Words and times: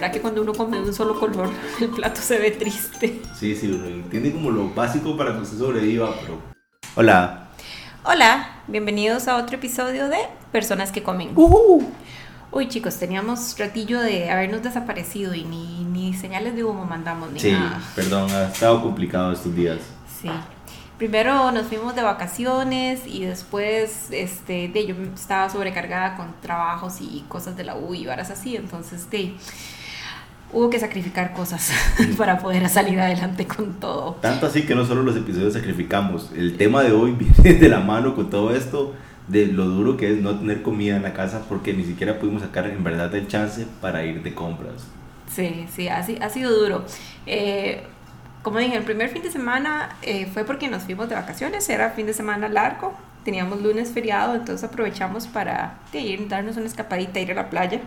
verdad 0.00 0.14
que 0.14 0.20
cuando 0.22 0.40
uno 0.40 0.54
come 0.54 0.78
de 0.78 0.84
un 0.84 0.94
solo 0.94 1.18
color, 1.18 1.50
el 1.80 1.88
plato 1.90 2.22
se 2.22 2.38
ve 2.38 2.52
triste. 2.52 3.20
Sí, 3.38 3.54
sí, 3.54 3.70
uno 3.70 3.86
entiende 3.86 4.32
como 4.32 4.50
lo 4.50 4.70
básico 4.70 5.14
para 5.14 5.34
que 5.34 5.42
usted 5.42 5.58
sobreviva, 5.58 6.14
pero... 6.22 6.38
Hola. 6.96 7.48
Hola, 8.04 8.62
bienvenidos 8.66 9.28
a 9.28 9.36
otro 9.36 9.56
episodio 9.56 10.08
de 10.08 10.16
Personas 10.52 10.90
que 10.90 11.02
Comen. 11.02 11.32
Uy, 11.36 12.68
chicos, 12.68 12.96
teníamos 12.96 13.56
ratillo 13.58 14.00
de 14.00 14.30
habernos 14.30 14.62
desaparecido 14.62 15.34
y 15.34 15.44
ni, 15.44 15.84
ni 15.84 16.14
señales 16.14 16.56
de 16.56 16.64
humo 16.64 16.86
mandamos 16.86 17.30
ni 17.30 17.38
Sí, 17.38 17.52
nada. 17.52 17.82
perdón, 17.94 18.30
ha 18.30 18.44
estado 18.44 18.82
complicado 18.82 19.32
estos 19.32 19.54
días. 19.54 19.80
Sí. 20.20 20.30
Primero 20.96 21.52
nos 21.52 21.66
fuimos 21.66 21.94
de 21.94 22.02
vacaciones 22.02 23.02
y 23.06 23.24
después 23.24 24.08
este, 24.10 24.68
de, 24.68 24.86
yo 24.86 24.94
estaba 25.14 25.50
sobrecargada 25.50 26.16
con 26.16 26.34
trabajos 26.40 27.00
y 27.02 27.22
cosas 27.28 27.54
de 27.56 27.64
la 27.64 27.76
U 27.76 27.94
y 27.94 28.06
varas 28.06 28.30
así, 28.30 28.56
entonces 28.56 29.08
de, 29.10 29.34
hubo 30.52 30.70
que 30.70 30.78
sacrificar 30.80 31.32
cosas 31.32 31.70
para 32.18 32.38
poder 32.38 32.68
salir 32.68 32.98
adelante 33.00 33.46
con 33.46 33.74
todo. 33.74 34.14
Tanto 34.20 34.46
así 34.46 34.62
que 34.62 34.74
no 34.74 34.84
solo 34.84 35.02
los 35.02 35.16
episodios 35.16 35.52
sacrificamos, 35.52 36.30
el 36.36 36.56
tema 36.56 36.82
de 36.82 36.92
hoy 36.92 37.12
viene 37.18 37.58
de 37.58 37.68
la 37.68 37.80
mano 37.80 38.14
con 38.14 38.30
todo 38.30 38.54
esto, 38.54 38.94
de 39.28 39.46
lo 39.46 39.64
duro 39.66 39.96
que 39.96 40.12
es 40.12 40.18
no 40.20 40.36
tener 40.38 40.62
comida 40.62 40.96
en 40.96 41.02
la 41.02 41.12
casa 41.12 41.42
porque 41.48 41.72
ni 41.72 41.84
siquiera 41.84 42.18
pudimos 42.18 42.42
sacar 42.42 42.66
en 42.66 42.82
verdad 42.82 43.14
el 43.14 43.28
chance 43.28 43.66
para 43.80 44.04
ir 44.04 44.22
de 44.22 44.34
compras. 44.34 44.86
Sí, 45.32 45.66
sí, 45.72 45.86
ha, 45.88 46.02
si- 46.02 46.18
ha 46.20 46.28
sido 46.28 46.50
duro. 46.58 46.84
Eh, 47.26 47.84
como 48.42 48.58
dije, 48.58 48.76
el 48.76 48.82
primer 48.82 49.10
fin 49.10 49.22
de 49.22 49.30
semana 49.30 49.96
eh, 50.02 50.26
fue 50.32 50.44
porque 50.44 50.66
nos 50.68 50.82
fuimos 50.82 51.08
de 51.08 51.14
vacaciones, 51.14 51.68
era 51.68 51.90
fin 51.90 52.06
de 52.06 52.14
semana 52.14 52.48
largo, 52.48 52.94
teníamos 53.24 53.60
lunes 53.62 53.90
feriado, 53.92 54.34
entonces 54.34 54.64
aprovechamos 54.68 55.26
para 55.26 55.78
ir, 55.92 56.28
darnos 56.28 56.56
una 56.56 56.66
escapadita, 56.66 57.20
ir 57.20 57.32
a 57.32 57.34
la 57.34 57.50
playa. 57.50 57.80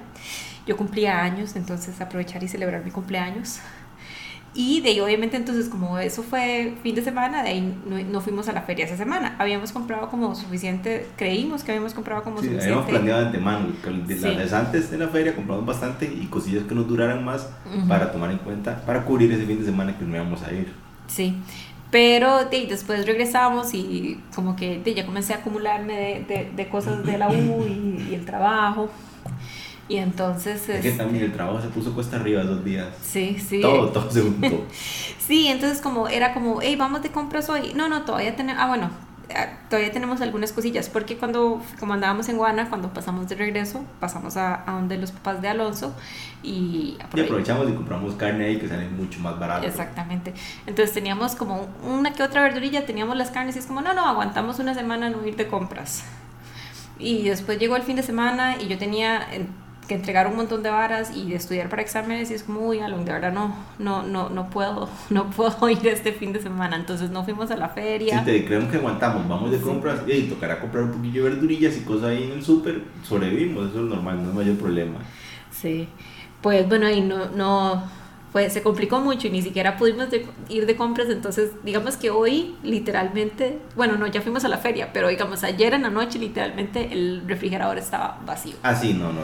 Yo 0.65 0.77
cumplía 0.77 1.21
años, 1.23 1.55
entonces 1.55 1.99
aprovechar 2.01 2.43
y 2.43 2.47
celebrar 2.47 2.83
mi 2.85 2.91
cumpleaños. 2.91 3.59
Y 4.55 4.81
de 4.81 4.89
ahí, 4.89 4.99
obviamente, 4.99 5.35
entonces, 5.35 5.67
como 5.67 5.97
eso 5.97 6.21
fue 6.21 6.75
fin 6.83 6.93
de 6.93 7.01
semana, 7.03 7.41
de 7.41 7.49
ahí 7.49 7.81
no, 7.87 7.97
no 8.03 8.21
fuimos 8.21 8.47
a 8.49 8.53
la 8.53 8.61
feria 8.61 8.85
esa 8.85 8.95
semana. 8.95 9.35
Habíamos 9.39 9.71
comprado 9.71 10.09
como 10.09 10.35
suficiente, 10.35 11.07
creímos 11.17 11.63
que 11.63 11.71
habíamos 11.71 11.95
comprado 11.95 12.21
como 12.21 12.39
Sí, 12.39 12.45
habíamos 12.49 12.61
suficiente. 12.85 12.91
planeado 12.91 13.21
de 13.21 13.25
antemano, 13.27 13.67
de 14.07 14.15
Sí. 14.15 14.35
las 14.35 14.53
antes 14.53 14.91
de 14.91 14.99
la 14.99 15.07
feria 15.07 15.35
compramos 15.35 15.65
bastante 15.65 16.05
y 16.05 16.27
cosillas 16.27 16.65
que 16.65 16.75
nos 16.75 16.87
duraran 16.87 17.25
más 17.25 17.49
Ujú. 17.75 17.87
para 17.87 18.11
tomar 18.11 18.29
en 18.29 18.37
cuenta, 18.37 18.79
para 18.85 19.03
cubrir 19.05 19.31
ese 19.31 19.43
fin 19.47 19.57
de 19.57 19.65
semana 19.65 19.97
que 19.97 20.05
no 20.05 20.15
íbamos 20.15 20.43
a 20.43 20.53
ir. 20.53 20.71
Sí, 21.07 21.35
pero 21.93 22.45
de, 22.45 22.65
después 22.65 23.05
regresamos 23.05 23.75
y 23.75 24.19
como 24.33 24.55
que 24.55 24.79
de, 24.79 24.95
ya 24.95 25.05
comencé 25.05 25.33
a 25.33 25.37
acumularme 25.37 26.25
de, 26.27 26.49
de, 26.51 26.67
cosas 26.67 27.05
de 27.05 27.19
la 27.19 27.29
U 27.29 27.67
y, 27.67 28.07
y 28.09 28.15
el 28.15 28.25
trabajo. 28.25 28.89
Y 29.87 29.97
entonces... 29.97 30.67
Es 30.69 30.81
que 30.81 30.93
también 30.93 31.25
el 31.25 31.31
trabajo 31.31 31.61
se 31.61 31.67
puso 31.67 31.93
cuesta 31.93 32.15
arriba 32.15 32.41
esos 32.41 32.65
días. 32.65 32.87
Sí, 32.99 33.37
sí. 33.37 33.61
Todo, 33.61 33.89
todo 33.89 34.09
se 34.09 34.21
juntó. 34.21 34.65
Sí, 35.19 35.47
entonces 35.47 35.81
como 35.81 36.09
era 36.09 36.33
como, 36.33 36.61
hey, 36.61 36.75
vamos 36.75 37.03
de 37.03 37.09
compras 37.09 37.47
hoy. 37.47 37.73
No, 37.75 37.87
no, 37.87 38.05
todavía 38.05 38.35
tenemos, 38.35 38.61
ah, 38.61 38.67
bueno, 38.67 38.89
todavía 39.69 39.91
tenemos 39.91 40.21
algunas 40.21 40.51
cosillas, 40.51 40.89
porque 40.89 41.17
cuando, 41.17 41.61
como 41.79 41.93
andábamos 41.93 42.29
en 42.29 42.37
Guana, 42.37 42.69
cuando 42.69 42.93
pasamos 42.93 43.27
de 43.29 43.35
regreso, 43.35 43.83
pasamos 43.99 44.37
a, 44.37 44.69
a 44.69 44.73
donde 44.73 44.97
los 44.97 45.11
papás 45.11 45.41
de 45.41 45.47
Alonso 45.47 45.95
y 46.43 46.97
Y 47.13 47.21
aprovechamos 47.21 47.69
y 47.69 47.73
compramos 47.73 48.15
carne 48.15 48.45
ahí 48.45 48.59
que 48.59 48.67
sale 48.67 48.87
mucho 48.89 49.19
más 49.19 49.39
barato. 49.39 49.65
Exactamente. 49.65 50.33
Entonces 50.67 50.93
teníamos 50.93 51.35
como 51.35 51.67
una 51.83 52.13
que 52.13 52.23
otra 52.23 52.43
verdurilla, 52.43 52.85
teníamos 52.85 53.17
las 53.17 53.31
carnes 53.31 53.55
y 53.55 53.59
es 53.59 53.65
como, 53.65 53.81
no, 53.81 53.93
no, 53.93 54.05
aguantamos 54.05 54.59
una 54.59 54.73
semana 54.73 55.09
no 55.09 55.25
ir 55.25 55.35
de 55.35 55.47
compras. 55.47 56.03
Y 56.99 57.23
después 57.29 57.57
llegó 57.57 57.75
el 57.75 57.83
fin 57.83 57.95
de 57.95 58.03
semana 58.03 58.61
y 58.61 58.67
yo 58.67 58.77
tenía 58.77 59.27
que 59.85 59.95
entregar 59.95 60.27
un 60.27 60.35
montón 60.35 60.63
de 60.63 60.69
varas 60.69 61.15
y 61.15 61.29
de 61.29 61.35
estudiar 61.35 61.69
para 61.69 61.81
exámenes 61.81 62.31
y 62.31 62.33
es 62.33 62.43
como, 62.43 62.61
uy, 62.61 62.79
Alon, 62.79 63.05
de 63.05 63.11
verdad 63.11 63.33
no, 63.33 63.55
no, 63.79 64.03
no, 64.03 64.29
no 64.29 64.49
puedo, 64.49 64.89
no 65.09 65.29
puedo 65.29 65.69
ir 65.69 65.87
este 65.87 66.13
fin 66.13 66.33
de 66.33 66.41
semana. 66.41 66.75
Entonces 66.75 67.09
no 67.09 67.23
fuimos 67.23 67.51
a 67.51 67.57
la 67.57 67.69
feria. 67.69 68.23
te 68.23 68.45
creemos 68.45 68.69
que 68.69 68.77
aguantamos, 68.77 69.27
vamos 69.27 69.51
de 69.51 69.59
compras 69.59 70.01
y 70.07 70.11
ahí 70.11 70.21
tocará 70.23 70.59
comprar 70.59 70.83
un 70.83 70.91
poquillo 70.91 71.23
de 71.23 71.31
verdurillas 71.31 71.77
y 71.77 71.81
cosas 71.81 72.09
ahí 72.09 72.23
en 72.23 72.31
el 72.31 72.43
súper, 72.43 72.83
sobrevivimos, 73.03 73.69
eso 73.69 73.83
es 73.83 73.89
normal, 73.89 74.23
no 74.23 74.29
es 74.29 74.35
mayor 74.35 74.57
problema. 74.57 74.99
Sí. 75.51 75.87
Pues 76.41 76.67
bueno, 76.67 76.89
y 76.89 76.99
no, 77.01 77.29
no, 77.29 77.83
pues 78.33 78.51
se 78.51 78.61
complicó 78.63 78.99
mucho 78.99 79.27
y 79.27 79.29
ni 79.29 79.41
siquiera 79.43 79.77
pudimos 79.77 80.09
de- 80.09 80.25
ir 80.49 80.65
de 80.65 80.75
compras, 80.75 81.07
entonces 81.09 81.51
digamos 81.63 81.95
que 81.97 82.09
hoy 82.09 82.55
literalmente, 82.63 83.59
bueno, 83.75 83.95
no, 83.95 84.07
ya 84.07 84.21
fuimos 84.21 84.43
a 84.43 84.47
la 84.49 84.57
feria, 84.57 84.91
pero 84.91 85.07
digamos 85.07 85.43
ayer 85.43 85.73
en 85.75 85.83
la 85.83 85.91
noche 85.91 86.17
literalmente 86.19 86.89
el 86.91 87.21
refrigerador 87.27 87.77
estaba 87.77 88.19
vacío. 88.25 88.55
Ah, 88.63 88.73
sí, 88.75 88.93
no, 88.95 89.13
no, 89.13 89.21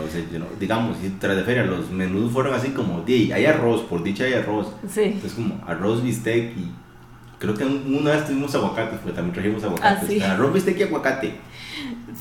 digamos, 0.59 0.97
tras 1.19 1.35
de 1.35 1.43
feria 1.43 1.63
los 1.63 1.89
menús 1.89 2.31
fueron 2.31 2.53
así 2.53 2.69
como, 2.69 3.01
"Di, 3.01 3.31
hay 3.31 3.45
arroz, 3.47 3.81
por 3.81 4.03
dicha 4.03 4.25
hay 4.25 4.33
arroz. 4.33 4.67
Sí. 4.87 5.01
Entonces 5.01 5.33
como 5.33 5.59
arroz, 5.67 6.03
bistec 6.03 6.55
y 6.55 6.71
creo 7.39 7.55
que 7.55 7.65
un- 7.65 7.95
una 7.99 8.11
vez 8.11 8.25
tuvimos 8.27 8.53
aguacates, 8.53 8.99
porque 8.99 9.15
también 9.15 9.33
trajimos 9.33 9.63
aguacates. 9.63 10.03
Ah, 10.03 10.05
sí. 10.07 10.21
Arroz, 10.21 10.53
bistec 10.53 10.79
y 10.79 10.83
aguacate. 10.83 11.33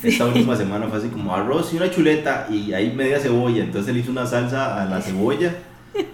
Sí. 0.01 0.09
Esta 0.09 0.27
última 0.27 0.55
semana 0.55 0.87
fue 0.87 0.99
así 0.99 1.09
como 1.09 1.35
arroz 1.35 1.73
y 1.73 1.77
una 1.77 1.91
chuleta 1.91 2.47
y 2.49 2.73
ahí 2.73 2.93
media 2.95 3.19
cebolla. 3.19 3.65
Entonces 3.65 3.93
le 3.93 4.01
hizo 4.01 4.13
una 4.13 4.25
salsa 4.27 4.81
a 4.81 4.85
la 4.85 5.01
cebolla 5.03 5.53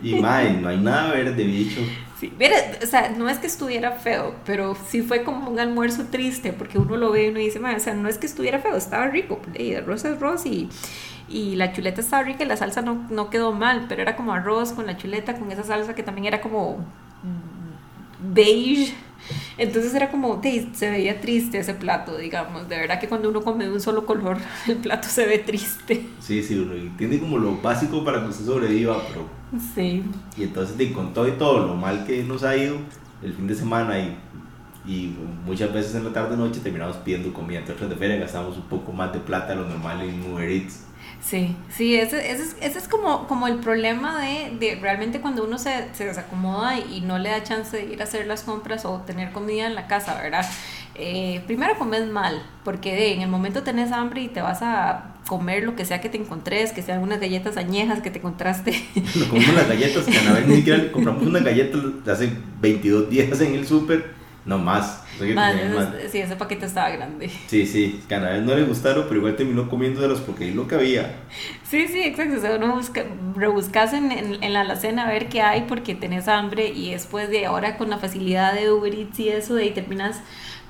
y 0.02 0.14
mae, 0.16 0.52
no 0.54 0.68
hay 0.68 0.78
nada 0.78 1.12
verde, 1.12 1.44
bicho. 1.44 1.80
Sí, 2.18 2.32
mira, 2.38 2.56
o 2.82 2.86
sea, 2.86 3.10
no 3.10 3.28
es 3.28 3.38
que 3.38 3.46
estuviera 3.46 3.92
feo, 3.92 4.34
pero 4.46 4.76
sí 4.88 5.02
fue 5.02 5.24
como 5.24 5.50
un 5.50 5.58
almuerzo 5.58 6.04
triste, 6.10 6.52
porque 6.52 6.78
uno 6.78 6.96
lo 6.96 7.10
ve 7.10 7.26
y 7.26 7.28
uno 7.30 7.38
dice, 7.40 7.58
"Ma, 7.58 7.74
o 7.74 7.80
sea, 7.80 7.94
no 7.94 8.08
es 8.08 8.18
que 8.18 8.26
estuviera 8.26 8.60
feo, 8.60 8.76
estaba 8.76 9.08
rico, 9.08 9.40
y 9.58 9.74
arroz 9.74 10.04
es 10.04 10.16
arroz 10.16 10.46
y, 10.46 10.68
y 11.28 11.56
la 11.56 11.72
chuleta 11.72 12.00
estaba 12.00 12.22
rica 12.22 12.44
y 12.44 12.46
la 12.46 12.56
salsa 12.56 12.82
no, 12.82 13.06
no 13.10 13.30
quedó 13.30 13.52
mal, 13.52 13.86
pero 13.88 14.00
era 14.02 14.16
como 14.16 14.32
arroz 14.32 14.72
con 14.72 14.86
la 14.86 14.96
chuleta, 14.96 15.34
con 15.34 15.50
esa 15.50 15.64
salsa 15.64 15.94
que 15.94 16.02
también 16.02 16.26
era 16.26 16.40
como 16.40 16.84
beige. 18.20 18.94
Entonces 19.58 19.94
era 19.94 20.10
como, 20.10 20.40
se 20.42 20.90
veía 20.90 21.20
triste 21.20 21.58
ese 21.58 21.74
plato, 21.74 22.16
digamos. 22.16 22.68
De 22.68 22.76
verdad 22.76 23.00
que 23.00 23.08
cuando 23.08 23.28
uno 23.28 23.42
come 23.42 23.64
de 23.64 23.72
un 23.72 23.80
solo 23.80 24.06
color, 24.06 24.38
el 24.68 24.76
plato 24.76 25.08
se 25.08 25.26
ve 25.26 25.38
triste. 25.38 26.06
Sí, 26.20 26.42
sí, 26.42 26.58
uno 26.58 26.74
entiende 26.74 27.18
como 27.18 27.38
lo 27.38 27.60
básico 27.60 28.04
para 28.04 28.22
que 28.22 28.28
usted 28.28 28.44
sobreviva, 28.44 29.02
pero... 29.08 29.26
Sí. 29.74 30.02
Y 30.36 30.42
entonces 30.42 30.92
con 30.92 31.14
todo 31.14 31.28
y 31.28 31.32
todo 31.32 31.66
lo 31.66 31.74
mal 31.74 32.04
que 32.06 32.24
nos 32.24 32.42
ha 32.42 32.56
ido 32.56 32.76
el 33.22 33.32
fin 33.32 33.46
de 33.46 33.54
semana 33.54 33.98
y, 33.98 34.16
y 34.86 35.14
muchas 35.44 35.72
veces 35.72 35.94
en 35.94 36.04
la 36.04 36.12
tarde 36.12 36.36
noche 36.36 36.60
terminamos 36.60 36.96
pidiendo 36.98 37.32
comida. 37.32 37.60
Entonces 37.60 37.88
de 37.88 37.96
feria 37.96 38.16
gastamos 38.16 38.56
un 38.56 38.64
poco 38.64 38.92
más 38.92 39.12
de 39.12 39.20
plata 39.20 39.48
de 39.48 39.56
lo 39.56 39.68
normal 39.68 40.02
en 40.02 40.32
Uber 40.32 40.48
Eats. 40.48 40.80
Sí, 41.22 41.56
sí, 41.70 41.96
ese, 41.96 42.30
ese 42.30 42.42
es, 42.42 42.56
ese 42.60 42.78
es 42.78 42.86
como, 42.86 43.26
como 43.26 43.48
el 43.48 43.56
problema 43.56 44.20
de, 44.20 44.56
de 44.58 44.74
realmente 44.76 45.20
cuando 45.20 45.44
uno 45.44 45.58
se, 45.58 45.88
se 45.94 46.04
desacomoda 46.04 46.78
y 46.78 47.00
no 47.00 47.18
le 47.18 47.30
da 47.30 47.42
chance 47.42 47.74
de 47.74 47.84
ir 47.84 48.00
a 48.02 48.04
hacer 48.04 48.26
las 48.26 48.42
compras 48.42 48.84
o 48.84 49.00
tener 49.06 49.32
comida 49.32 49.66
en 49.66 49.74
la 49.74 49.86
casa, 49.86 50.20
¿verdad? 50.20 50.46
Eh, 50.94 51.42
primero 51.46 51.76
comes 51.78 52.06
mal, 52.08 52.42
porque 52.62 53.14
en 53.14 53.22
el 53.22 53.28
momento 53.28 53.62
tenés 53.62 53.90
hambre 53.90 54.22
y 54.22 54.28
te 54.28 54.42
vas 54.42 54.60
a 54.62 55.14
comer 55.26 55.64
lo 55.64 55.74
que 55.74 55.84
sea 55.84 56.00
que 56.00 56.08
te 56.08 56.18
encontres, 56.18 56.72
que 56.72 56.82
sean 56.82 57.00
unas 57.02 57.20
galletas 57.20 57.56
añejas 57.56 58.00
que 58.00 58.10
te 58.10 58.18
encontraste. 58.18 58.84
Nos 58.94 59.24
comimos 59.24 59.54
las 59.54 59.68
galletas, 59.68 60.04
que 60.04 60.18
a 60.18 60.22
la 60.24 60.32
vez 60.34 60.46
ni 60.46 60.56
siquiera 60.56 60.92
compramos 60.92 61.26
una 61.26 61.40
galleta 61.40 61.78
hace 62.12 62.30
22 62.60 63.10
días 63.10 63.40
en 63.40 63.54
el 63.54 63.66
súper, 63.66 64.13
no 64.44 64.58
más. 64.58 65.02
O 65.16 65.24
sea 65.24 66.08
sí, 66.10 66.18
ese 66.18 66.36
paquete 66.36 66.66
estaba 66.66 66.90
grande. 66.90 67.30
Sí, 67.46 67.66
sí, 67.66 68.00
vez 68.08 68.42
no 68.42 68.54
le 68.54 68.64
gustaron, 68.64 69.04
pero 69.08 69.16
igual 69.20 69.36
terminó 69.36 69.68
comiéndoselos 69.68 70.20
porque 70.20 70.44
ahí 70.44 70.52
lo 70.52 70.68
que 70.68 70.74
había. 70.74 71.16
Sí, 71.62 71.88
sí, 71.88 72.02
exacto. 72.02 72.36
O 72.36 72.40
sea, 72.40 72.56
uno 72.56 72.74
busca, 72.74 73.04
rebuscas 73.34 73.92
en, 73.94 74.12
en, 74.12 74.42
en 74.42 74.52
la 74.52 74.60
alacena 74.60 75.04
a 75.04 75.08
ver 75.08 75.28
qué 75.28 75.40
hay 75.40 75.62
porque 75.62 75.94
tenés 75.94 76.28
hambre 76.28 76.68
y 76.68 76.92
después 76.92 77.30
de 77.30 77.46
ahora 77.46 77.76
con 77.76 77.90
la 77.90 77.98
facilidad 77.98 78.54
de 78.54 78.70
Uber 78.70 78.94
Eats 78.94 79.18
y 79.20 79.28
eso, 79.30 79.54
de 79.54 79.64
ahí 79.64 79.70
terminas 79.70 80.20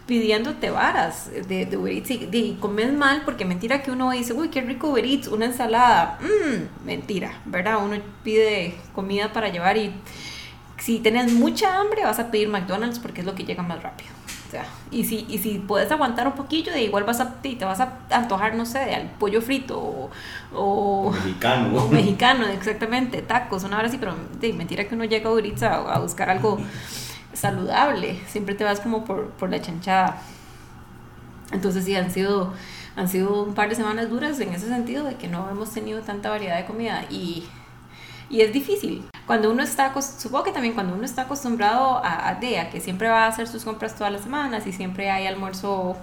pidiéndote 0.06 0.70
varas 0.70 1.30
de, 1.48 1.66
de 1.66 1.76
Uber 1.76 1.92
Eats 1.92 2.10
y, 2.10 2.56
comes 2.60 2.92
mal 2.92 3.22
porque 3.24 3.44
mentira 3.44 3.82
que 3.82 3.91
uno 3.91 4.10
dice, 4.10 4.34
uy, 4.34 4.48
qué 4.50 4.60
rico 4.60 4.91
Uber 4.91 5.04
Eats, 5.04 5.28
una 5.28 5.46
ensalada. 5.46 6.18
Mmm, 6.20 6.86
mentira, 6.86 7.41
¿verdad? 7.47 7.78
Uno 7.82 7.97
pide 8.22 8.74
comida 8.94 9.32
para 9.32 9.48
llevar 9.48 9.77
y 9.77 9.92
si 10.78 10.98
tenés 10.98 11.32
mucha 11.32 11.80
hambre 11.80 12.04
vas 12.04 12.18
a 12.18 12.30
pedir 12.30 12.48
McDonald's 12.48 12.98
porque 12.98 13.21
es 13.21 13.26
lo 13.26 13.34
que 13.34 13.44
llega 13.44 13.62
más 13.62 13.82
rápido. 13.82 14.10
O 14.47 14.50
sea, 14.50 14.66
y 14.91 15.04
si, 15.04 15.26
y 15.28 15.38
si 15.38 15.59
puedes 15.59 15.91
aguantar 15.91 16.26
un 16.28 16.34
poquillo, 16.34 16.72
de 16.72 16.82
igual 16.82 17.04
vas 17.04 17.21
a, 17.21 17.34
te 17.41 17.56
te 17.56 17.65
vas 17.65 17.80
a 17.80 17.98
antojar, 18.10 18.54
no 18.54 18.66
sé, 18.66 18.78
de 18.80 18.94
al 18.94 19.10
pollo 19.10 19.42
frito 19.42 19.78
o, 19.80 20.10
o, 20.53 21.10
Mexicano. 21.10 21.76
o 21.76 21.88
mexicano, 21.88 22.47
exactamente, 22.47 23.22
tacos, 23.22 23.65
una 23.65 23.78
hora 23.78 23.88
así, 23.88 23.98
pero 23.98 24.15
de 24.38 24.53
mentira 24.53 24.86
que 24.86 24.94
uno 24.94 25.04
llega 25.04 25.28
a 25.28 25.32
Uber 25.32 25.44
Eats 25.44 25.62
a, 25.65 25.74
a 25.74 25.98
buscar 25.98 26.30
algo 26.30 26.59
saludable, 27.32 28.20
siempre 28.28 28.54
te 28.54 28.62
vas 28.65 28.80
como 28.80 29.04
por, 29.04 29.30
por 29.30 29.50
la 29.50 29.60
chanchada. 29.60 30.22
Entonces 31.53 31.84
sí, 31.84 31.97
han 31.97 32.10
sido, 32.10 32.53
han 32.97 33.09
sido 33.09 33.42
un 33.44 33.54
par 33.54 33.68
de 33.68 33.74
semanas 33.74 34.09
duras 34.09 34.38
en 34.41 34.53
ese 34.53 34.68
sentido 34.68 35.04
de 35.04 35.16
que 35.16 35.28
no 35.28 35.50
hemos 35.50 35.70
tenido 35.72 36.00
tanta 36.03 36.30
variedad 36.30 36.56
de 36.56 36.65
comida 36.65 37.04
y, 37.10 37.44
y 38.30 38.41
es 38.42 38.53
difícil. 38.53 39.04
Cuando 39.26 39.50
uno 39.50 39.62
está, 39.62 39.92
supongo 40.00 40.44
que 40.44 40.53
también 40.53 40.74
cuando 40.74 40.94
uno 40.94 41.04
está 41.04 41.22
acostumbrado 41.22 41.97
a, 42.04 42.28
a, 42.28 42.41
que 42.71 42.80
siempre 42.80 43.09
va 43.09 43.24
a 43.24 43.28
hacer 43.28 43.48
sus 43.48 43.65
compras 43.65 43.94
todas 43.97 44.12
las 44.12 44.22
semanas 44.22 44.66
y 44.66 44.72
siempre 44.72 45.10
hay 45.10 45.26
almuerzo 45.26 45.97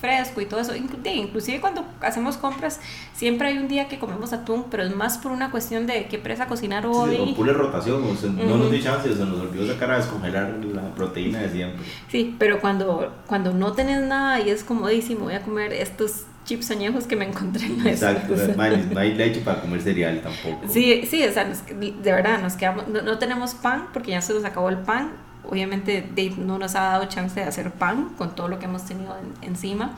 fresco 0.00 0.40
y 0.40 0.46
todo 0.46 0.60
eso, 0.60 0.72
inclusive 0.76 1.60
cuando 1.60 1.84
hacemos 2.00 2.36
compras, 2.36 2.80
siempre 3.14 3.48
hay 3.48 3.58
un 3.58 3.66
día 3.66 3.88
que 3.88 3.98
comemos 3.98 4.32
atún, 4.32 4.66
pero 4.70 4.84
es 4.84 4.94
más 4.94 5.18
por 5.18 5.32
una 5.32 5.50
cuestión 5.50 5.86
de 5.86 6.06
qué 6.06 6.18
presa 6.18 6.46
cocinar 6.46 6.86
hoy. 6.86 7.16
Sí, 7.16 7.32
o 7.32 7.34
pura 7.34 7.52
rotación, 7.52 8.04
o 8.04 8.14
sea, 8.14 8.30
no 8.30 8.56
nos 8.56 8.70
dio 8.70 8.80
chance, 8.80 9.12
se 9.12 9.24
nos 9.24 9.40
olvidó 9.40 9.66
sacar 9.72 9.90
a 9.92 9.96
descongelar 9.96 10.54
la 10.72 10.94
proteína 10.94 11.40
de 11.40 11.50
siempre. 11.50 11.84
Sí, 12.08 12.36
pero 12.38 12.60
cuando, 12.60 13.12
cuando 13.26 13.52
no 13.52 13.72
tenés 13.72 14.02
nada 14.02 14.40
y 14.40 14.50
es 14.50 14.62
comodísimo, 14.62 15.24
voy 15.24 15.34
a 15.34 15.42
comer 15.42 15.72
estos 15.72 16.26
chips 16.44 16.70
añejos 16.70 17.06
que 17.06 17.16
me 17.16 17.26
encontré 17.26 17.66
en 17.66 17.86
Exacto, 17.86 18.34
no 18.34 18.98
hay, 18.98 19.14
leche 19.16 19.40
para 19.40 19.60
comer 19.60 19.80
cereal 19.80 20.20
tampoco. 20.22 20.68
Sí, 20.68 21.04
sí, 21.08 21.24
o 21.24 21.32
sea, 21.32 21.44
de 21.44 22.12
verdad, 22.12 22.40
nos 22.40 22.54
quedamos, 22.54 22.88
no, 22.88 23.18
tenemos 23.18 23.54
pan 23.54 23.88
porque 23.92 24.10
ya 24.10 24.20
se 24.20 24.34
nos 24.34 24.44
acabó 24.44 24.68
el 24.68 24.78
pan. 24.78 25.12
Obviamente 25.44 26.08
Dave 26.14 26.34
no 26.38 26.58
nos 26.58 26.74
ha 26.76 26.82
dado 26.82 27.06
chance 27.06 27.40
de 27.40 27.46
hacer 27.46 27.70
pan 27.72 28.10
con 28.16 28.34
todo 28.34 28.48
lo 28.48 28.58
que 28.58 28.66
hemos 28.66 28.84
tenido 28.84 29.16
encima. 29.42 29.96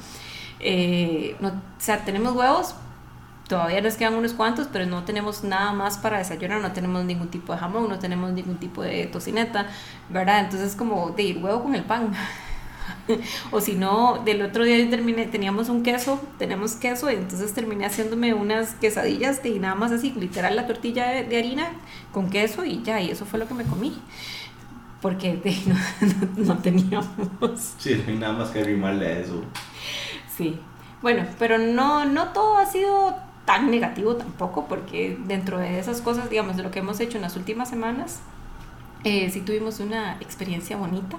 Eh, 0.60 1.36
no, 1.40 1.48
o 1.48 1.52
sea, 1.78 2.04
tenemos 2.04 2.34
huevos, 2.34 2.74
todavía 3.48 3.80
nos 3.80 3.94
quedan 3.94 4.14
unos 4.14 4.32
cuantos, 4.32 4.68
pero 4.72 4.86
no 4.86 5.04
tenemos 5.04 5.44
nada 5.44 5.72
más 5.72 5.98
para 5.98 6.18
desayunar, 6.18 6.60
no 6.60 6.72
tenemos 6.72 7.04
ningún 7.04 7.28
tipo 7.28 7.52
de 7.52 7.58
jamón, 7.58 7.88
no 7.88 7.98
tenemos 7.98 8.32
ningún 8.32 8.56
tipo 8.56 8.82
de 8.82 9.06
tocineta, 9.06 9.66
¿verdad? 10.08 10.40
Entonces 10.40 10.74
como 10.74 11.10
de 11.10 11.22
ir 11.22 11.44
huevo 11.44 11.62
con 11.62 11.74
el 11.74 11.84
pan. 11.84 12.12
o 13.50 13.60
si 13.60 13.74
no, 13.74 14.22
del 14.24 14.42
otro 14.42 14.64
día 14.64 14.88
terminé, 14.88 15.26
teníamos 15.26 15.68
un 15.68 15.82
queso, 15.82 16.20
tenemos 16.38 16.72
queso, 16.74 17.10
y 17.10 17.14
entonces 17.14 17.52
terminé 17.52 17.86
haciéndome 17.86 18.34
unas 18.34 18.74
quesadillas 18.74 19.42
de 19.42 19.58
nada 19.58 19.74
más 19.74 19.92
así, 19.92 20.12
literal 20.12 20.56
la 20.56 20.66
tortilla 20.66 21.08
de, 21.08 21.36
harina 21.36 21.68
con 22.12 22.30
queso 22.30 22.64
y 22.64 22.82
ya, 22.82 23.00
y 23.00 23.10
eso 23.10 23.24
fue 23.26 23.38
lo 23.38 23.48
que 23.48 23.54
me 23.54 23.64
comí. 23.64 23.96
Porque 25.00 25.38
no, 26.36 26.58
teníamos. 26.58 27.06
Sí, 27.78 27.94
no 27.94 28.04
hay 28.12 28.18
nada 28.18 28.32
más 28.32 28.50
que 28.50 28.60
arrimarle 28.60 29.06
a 29.06 29.18
eso. 29.18 29.42
Sí. 30.34 30.58
Bueno, 31.02 31.26
pero 31.38 31.58
no, 31.58 32.06
no 32.06 32.28
todo 32.28 32.56
ha 32.56 32.64
sido 32.64 33.14
tan 33.44 33.70
negativo 33.70 34.16
tampoco, 34.16 34.66
porque 34.66 35.18
dentro 35.26 35.58
de 35.58 35.78
esas 35.78 36.00
cosas, 36.00 36.30
digamos, 36.30 36.56
de 36.56 36.62
lo 36.62 36.70
que 36.70 36.78
hemos 36.78 36.98
hecho 37.00 37.18
en 37.18 37.22
las 37.22 37.36
últimas 37.36 37.68
semanas, 37.68 38.20
eh, 39.04 39.28
sí 39.30 39.42
tuvimos 39.42 39.80
una 39.80 40.16
experiencia 40.20 40.78
bonita. 40.78 41.18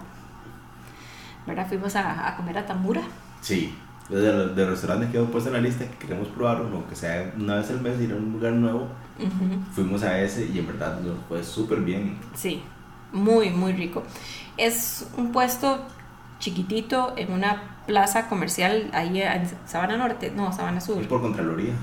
¿Verdad? 1.45 1.68
Fuimos 1.68 1.95
a, 1.95 2.30
a 2.30 2.36
comer 2.38 2.57
a 2.57 2.65
Tamura. 2.65 3.01
Sí, 3.42 3.74
de, 4.09 4.50
de 4.50 4.65
restaurantes 4.65 5.09
que 5.12 5.18
hemos 5.18 5.31
puesto 5.31 5.50
en 5.50 5.56
la 5.56 5.62
lista 5.62 5.86
que 5.86 5.97
queremos 6.07 6.27
probar, 6.30 6.57
aunque 6.57 6.95
sea 6.95 7.33
una 7.38 7.56
vez 7.56 7.69
al 7.69 7.81
mes 7.81 8.00
ir 8.01 8.12
a 8.12 8.15
un 8.15 8.33
lugar 8.33 8.53
nuevo, 8.53 8.88
fuimos 9.74 10.03
a 10.03 10.19
ese 10.19 10.50
y 10.53 10.59
en 10.59 10.68
verdad 10.68 11.00
nos 11.01 11.18
fue 11.27 11.44
súper 11.44 11.80
bien. 11.80 12.18
Sí, 12.36 12.62
muy, 13.12 13.50
muy 13.50 13.74
rico. 13.74 14.03
Es 14.57 15.07
un 15.18 15.31
puesto 15.31 15.86
chiquitito 16.39 17.13
en 17.18 17.31
una 17.31 17.62
plaza 17.88 18.27
comercial 18.27 18.89
ahí 18.94 19.21
en 19.21 19.44
Sabana 19.65 19.98
Norte, 19.98 20.31
no, 20.36 20.51
Sabana 20.51 20.81
Sur. 20.81 21.01
Es 21.01 21.07
por 21.07 21.21
Contraloría. 21.21 21.74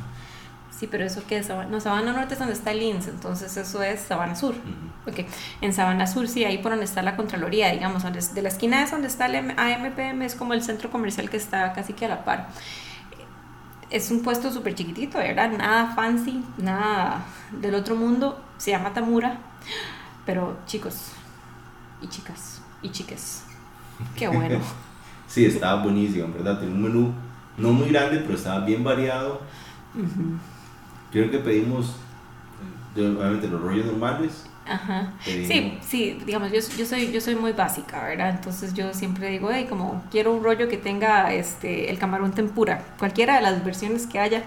Sí, 0.79 0.89
pero 0.91 1.05
eso 1.05 1.23
que 1.27 1.39
es 1.39 1.47
Sabana, 1.47 1.71
no, 1.71 1.81
Sabana 1.81 2.13
Norte 2.13 2.35
es 2.35 2.39
donde 2.39 2.55
está 2.55 2.73
el 2.73 2.83
INS, 2.83 3.07
entonces 3.07 3.57
eso 3.57 3.83
es 3.83 4.01
Sabana 4.01 4.35
Sur. 4.35 4.55
okay. 5.07 5.27
En 5.61 5.73
Sabana 5.73 6.07
Sur, 6.07 6.27
sí, 6.29 6.45
ahí 6.45 6.59
por 6.59 6.73
donde 6.73 6.87
está 6.87 7.03
la 7.03 7.15
Contraloría, 7.15 7.71
digamos, 7.71 8.03
donde, 8.03 8.21
de 8.21 8.43
la 8.43 8.49
esquina 8.49 8.83
es 8.83 8.91
donde 8.91 9.07
está 9.07 9.27
el 9.27 9.51
AMPM, 9.57 10.23
es 10.23 10.35
como 10.35 10.55
el 10.55 10.63
centro 10.63 10.91
comercial 10.91 11.31
que 11.31 11.37
está 11.37 11.73
casi 11.73 11.93
que 11.93 12.07
a 12.07 12.09
la 12.09 12.25
par. 12.25 12.49
Es 13.91 14.11
un 14.11 14.23
puesto 14.23 14.51
súper 14.51 14.75
chiquitito, 14.75 15.19
¿verdad? 15.19 15.51
Nada 15.51 15.95
fancy, 15.95 16.43
nada 16.57 17.27
del 17.53 17.75
otro 17.75 17.95
mundo. 17.95 18.43
Se 18.57 18.71
llama 18.71 18.95
Tamura, 18.95 19.39
pero 20.25 20.57
chicos 20.67 21.13
y 22.01 22.09
chicas 22.09 22.63
y 22.83 22.91
chiques, 22.91 23.45
qué 24.17 24.29
bueno. 24.29 24.59
sí, 25.29 25.45
estaba 25.45 25.83
buenísimo, 25.83 26.33
¿verdad? 26.33 26.59
Tiene 26.59 26.75
un 26.75 26.83
menú 26.83 27.13
no 27.57 27.73
muy 27.73 27.89
grande, 27.91 28.19
pero 28.19 28.35
estaba 28.35 28.65
bien 28.65 28.83
variado. 28.83 29.41
Creo 31.13 31.31
que 31.31 31.39
pedimos, 31.39 31.95
obviamente, 32.97 33.47
los 33.47 33.61
rollos 33.61 33.87
normales. 33.87 34.47
Ajá. 34.67 35.13
Sí, 35.25 35.79
sí, 35.83 36.19
digamos, 36.25 36.51
yo, 36.51 36.61
yo, 36.79 36.87
soy, 36.87 37.13
yo 37.13 37.21
soy 37.21 37.35
muy 37.35 37.53
básica, 37.53 38.05
¿verdad? 38.05 38.31
Entonces 38.31 38.73
yo 38.75 38.95
siempre 38.95 39.29
digo, 39.29 39.51
hey, 39.53 39.67
como 39.69 40.03
quiero 40.11 40.33
un 40.33 40.43
rollo 40.43 40.69
que 40.69 40.77
tenga 40.77 41.33
este, 41.35 41.91
el 41.91 41.99
camarón 41.99 42.33
tempura, 42.33 42.83
cualquiera 42.99 43.37
de 43.37 43.43
las 43.43 43.65
versiones 43.65 44.07
que 44.07 44.21
haya, 44.21 44.45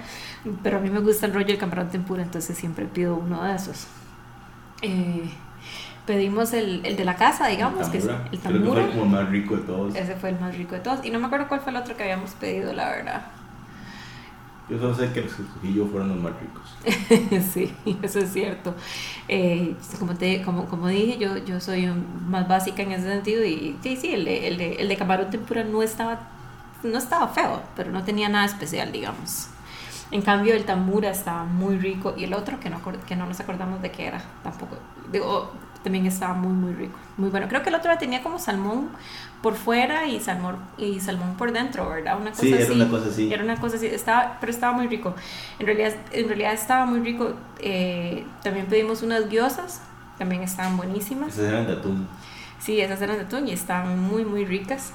pero 0.64 0.78
a 0.78 0.82
mí 0.82 0.90
me 0.90 1.00
gusta 1.00 1.26
el 1.26 1.34
rollo 1.34 1.48
del 1.48 1.58
camarón 1.58 1.90
tempura, 1.90 2.24
entonces 2.24 2.58
siempre 2.58 2.86
pido 2.86 3.16
uno 3.16 3.44
de 3.44 3.56
esos. 3.56 3.88
Eh, 4.82 5.30
pedimos 6.06 6.54
el, 6.54 6.86
el, 6.86 6.96
de 6.96 7.06
la 7.06 7.16
casa, 7.16 7.48
digamos, 7.48 7.90
que 7.90 7.98
es 7.98 8.08
el 8.32 8.40
tambura. 8.40 8.84
fue 8.84 8.92
como 8.92 9.04
el 9.04 9.10
más 9.10 9.30
rico 9.30 9.58
de 9.58 9.64
todos. 9.64 9.96
Ese 9.96 10.16
fue 10.16 10.30
el 10.30 10.40
más 10.40 10.58
rico 10.58 10.76
de 10.76 10.82
todos. 10.82 11.06
Y 11.06 11.10
no 11.10 11.20
me 11.20 11.26
acuerdo 11.26 11.48
cuál 11.48 11.60
fue 11.60 11.72
el 11.72 11.78
otro 11.78 11.98
que 11.98 12.04
habíamos 12.04 12.32
pedido, 12.32 12.74
la 12.74 12.90
verdad. 12.90 13.22
Yo 14.68 14.80
solo 14.80 14.96
sé 14.96 15.12
que 15.14 15.22
los 15.22 15.32
yo 15.62 15.86
fueron 15.88 16.10
los 16.10 16.18
más 16.18 16.34
ricos. 16.40 16.76
sí, 17.54 17.72
eso 18.02 18.20
es 18.20 18.34
cierto. 18.34 18.74
Eh, 19.28 19.76
como, 20.00 20.16
te, 20.16 20.42
como, 20.42 20.66
como 20.66 20.88
dije, 20.88 21.20
yo, 21.20 21.38
yo 21.38 21.60
soy 21.60 21.88
más 22.28 22.48
básica 22.48 22.82
en 22.82 22.92
ese 22.92 23.08
sentido 23.08 23.44
y 23.46 23.78
sí, 23.84 23.96
sí, 23.96 24.14
el 24.14 24.26
de, 24.26 24.48
el 24.48 24.58
de, 24.58 24.76
el 24.76 24.88
de 24.88 24.98
camarón 24.98 25.30
tempura 25.30 25.64
no 25.64 25.84
estaba, 25.84 26.30
no 26.82 26.98
estaba 26.98 27.28
feo, 27.28 27.62
pero 27.76 27.92
no 27.92 28.04
tenía 28.04 28.28
nada 28.28 28.46
especial, 28.46 28.92
digamos. 28.92 29.50
En 30.10 30.22
cambio, 30.22 30.56
el 30.56 30.66
tamura 30.66 31.12
estaba 31.12 31.44
muy 31.44 31.78
rico 31.78 32.16
y 32.18 32.24
el 32.24 32.34
otro 32.34 32.60
que 32.60 32.70
no, 32.70 32.82
que 33.08 33.16
no 33.16 33.28
nos 33.28 33.40
acordamos 33.40 33.82
de 33.84 33.92
qué 33.92 34.08
era 34.08 34.24
tampoco. 34.44 34.78
Digo, 35.12 35.52
también 35.86 36.08
estaba 36.08 36.34
muy, 36.34 36.52
muy 36.52 36.74
rico. 36.74 36.98
Muy 37.16 37.30
bueno. 37.30 37.48
Creo 37.48 37.62
que 37.62 37.70
el 37.70 37.76
otro 37.76 37.96
tenía 38.00 38.24
como 38.24 38.40
salmón 38.40 38.90
por 39.44 39.54
fuera 39.54 40.08
y 40.08 40.20
salmón, 40.20 40.58
y 40.80 41.00
salmón 41.00 41.36
por 41.38 41.52
dentro, 41.52 41.88
¿verdad? 41.88 42.20
Una 42.20 42.32
cosa 42.32 42.42
sí, 42.42 42.54
era 42.54 42.74
una 42.74 42.90
cosa 42.90 43.10
así. 43.10 43.32
Era 43.32 43.44
una 43.44 43.56
cosa 43.62 43.76
así, 43.76 43.86
estaba, 43.86 44.38
pero 44.40 44.52
estaba 44.52 44.74
muy 44.76 44.88
rico. 44.88 45.14
En 45.60 45.68
realidad, 45.68 45.94
en 46.12 46.28
realidad 46.28 46.54
estaba 46.54 46.88
muy 46.88 47.02
rico. 47.02 47.34
Eh, 47.60 48.26
también 48.42 48.66
pedimos 48.66 49.04
unas 49.04 49.30
guiosas, 49.30 49.82
también 50.18 50.42
estaban 50.42 50.76
buenísimas. 50.76 51.34
Esas 51.34 51.50
eran 51.50 51.68
de 51.68 51.74
atún. 51.74 52.08
Sí, 52.58 52.82
esas 52.82 53.00
eran 53.04 53.18
de 53.18 53.24
atún 53.26 53.48
y 53.48 53.52
estaban 53.52 54.00
muy, 54.00 54.26
muy 54.26 54.44
ricas. 54.44 54.92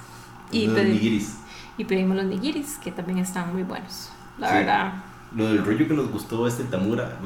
Y, 0.50 0.66
los 0.66 0.84
nigiris. 0.84 1.38
y 1.78 1.84
pedimos 1.84 2.16
los 2.16 2.26
nigiris, 2.26 2.78
que 2.78 2.90
también 2.90 3.18
estaban 3.18 3.52
muy 3.52 3.62
buenos. 3.62 4.10
La 4.38 4.52
verdad. 4.52 4.92
Lo 5.36 5.46
del 5.46 5.64
rollo 5.64 5.86
que 5.86 5.94
nos 5.94 6.10
gustó 6.10 6.48
este 6.48 6.64
tamura, 6.64 7.16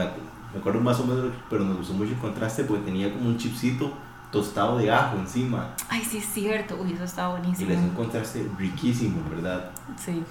me 0.55 0.61
acuerdo 0.61 0.81
más 0.81 1.01
o 1.01 1.06
menos, 1.06 1.33
pero 1.51 1.65
nos 1.65 1.79
gustó 1.79 1.95
mucho 1.95 2.12
el 2.12 2.19
contraste 2.19 2.65
porque 2.65 2.85
tenía 2.85 3.12
como 3.12 3.29
un 3.29 3.37
chipcito 3.37 3.93
tostado 4.31 4.79
de 4.79 4.91
ajo 4.91 5.17
encima. 5.17 5.75
Ay, 5.89 6.03
sí, 6.03 6.19
es 6.19 6.27
cierto. 6.27 6.77
Uy, 6.81 6.93
eso 6.93 7.05
estaba 7.05 7.39
buenísimo. 7.39 7.71
Y 7.71 7.75
le 7.75 7.81
un 7.81 7.91
contraste 7.91 8.49
riquísimo, 8.56 9.21
¿verdad? 9.31 9.71
Sí. 9.97 10.23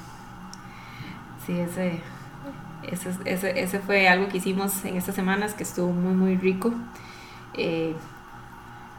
Sí, 1.45 1.59
ese, 1.59 2.01
ese, 2.83 3.11
ese, 3.25 3.61
ese, 3.61 3.79
fue 3.79 4.07
algo 4.07 4.29
que 4.29 4.37
hicimos 4.37 4.85
en 4.85 4.95
estas 4.95 5.13
semanas 5.13 5.53
que 5.53 5.63
estuvo 5.63 5.91
muy, 5.91 6.13
muy 6.13 6.37
rico. 6.37 6.73
Eh, 7.53 7.95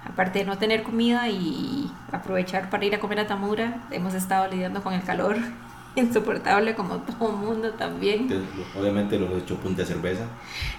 aparte 0.06 0.40
de 0.40 0.44
no 0.44 0.58
tener 0.58 0.82
comida 0.82 1.30
y 1.30 1.90
aprovechar 2.12 2.68
para 2.68 2.84
ir 2.84 2.94
a 2.94 3.00
comer 3.00 3.20
a 3.20 3.26
Tamura, 3.26 3.82
hemos 3.90 4.12
estado 4.12 4.50
lidiando 4.50 4.82
con 4.82 4.92
el 4.92 5.02
calor 5.02 5.36
insoportable 5.96 6.74
como 6.74 6.96
todo 6.98 7.32
mundo 7.32 7.70
también. 7.72 8.28
obviamente 8.78 9.18
lo 9.18 9.34
he 9.34 9.38
hecho 9.38 9.56
punta 9.56 9.82
de 9.82 9.88
cerveza. 9.88 10.24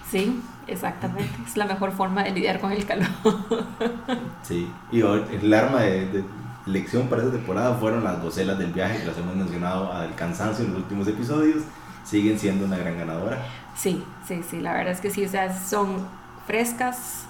Sí, 0.10 0.42
exactamente. 0.68 1.34
es 1.46 1.58
la 1.58 1.66
mejor 1.66 1.92
forma 1.92 2.24
de 2.24 2.32
lidiar 2.32 2.60
con 2.60 2.72
el 2.72 2.86
calor. 2.86 3.08
sí, 4.44 4.70
y 4.92 5.02
el 5.02 5.54
arma 5.54 5.82
de, 5.82 6.08
de 6.08 6.24
lección 6.66 7.08
para 7.08 7.24
esta 7.24 7.34
temporada 7.34 7.76
fueron 7.76 8.04
las 8.04 8.22
gocelas 8.22 8.58
del 8.58 8.72
viaje, 8.74 9.00
que 9.00 9.06
las 9.06 9.18
hemos 9.18 9.36
mencionado 9.36 9.92
al 9.92 10.16
cansancio 10.16 10.66
en 10.66 10.74
los 10.74 10.82
últimos 10.82 11.08
episodios. 11.08 11.64
Siguen 12.04 12.38
siendo 12.38 12.66
una 12.66 12.78
gran 12.78 13.00
ganadora. 13.00 13.44
Sí, 13.76 14.04
sí, 14.28 14.42
sí, 14.48 14.60
la 14.60 14.74
verdad 14.74 14.94
es 14.94 15.02
que 15.02 15.10
sí, 15.10 15.26
o 15.26 15.30
sea, 15.30 15.58
son 15.58 16.08
frescas, 16.46 17.26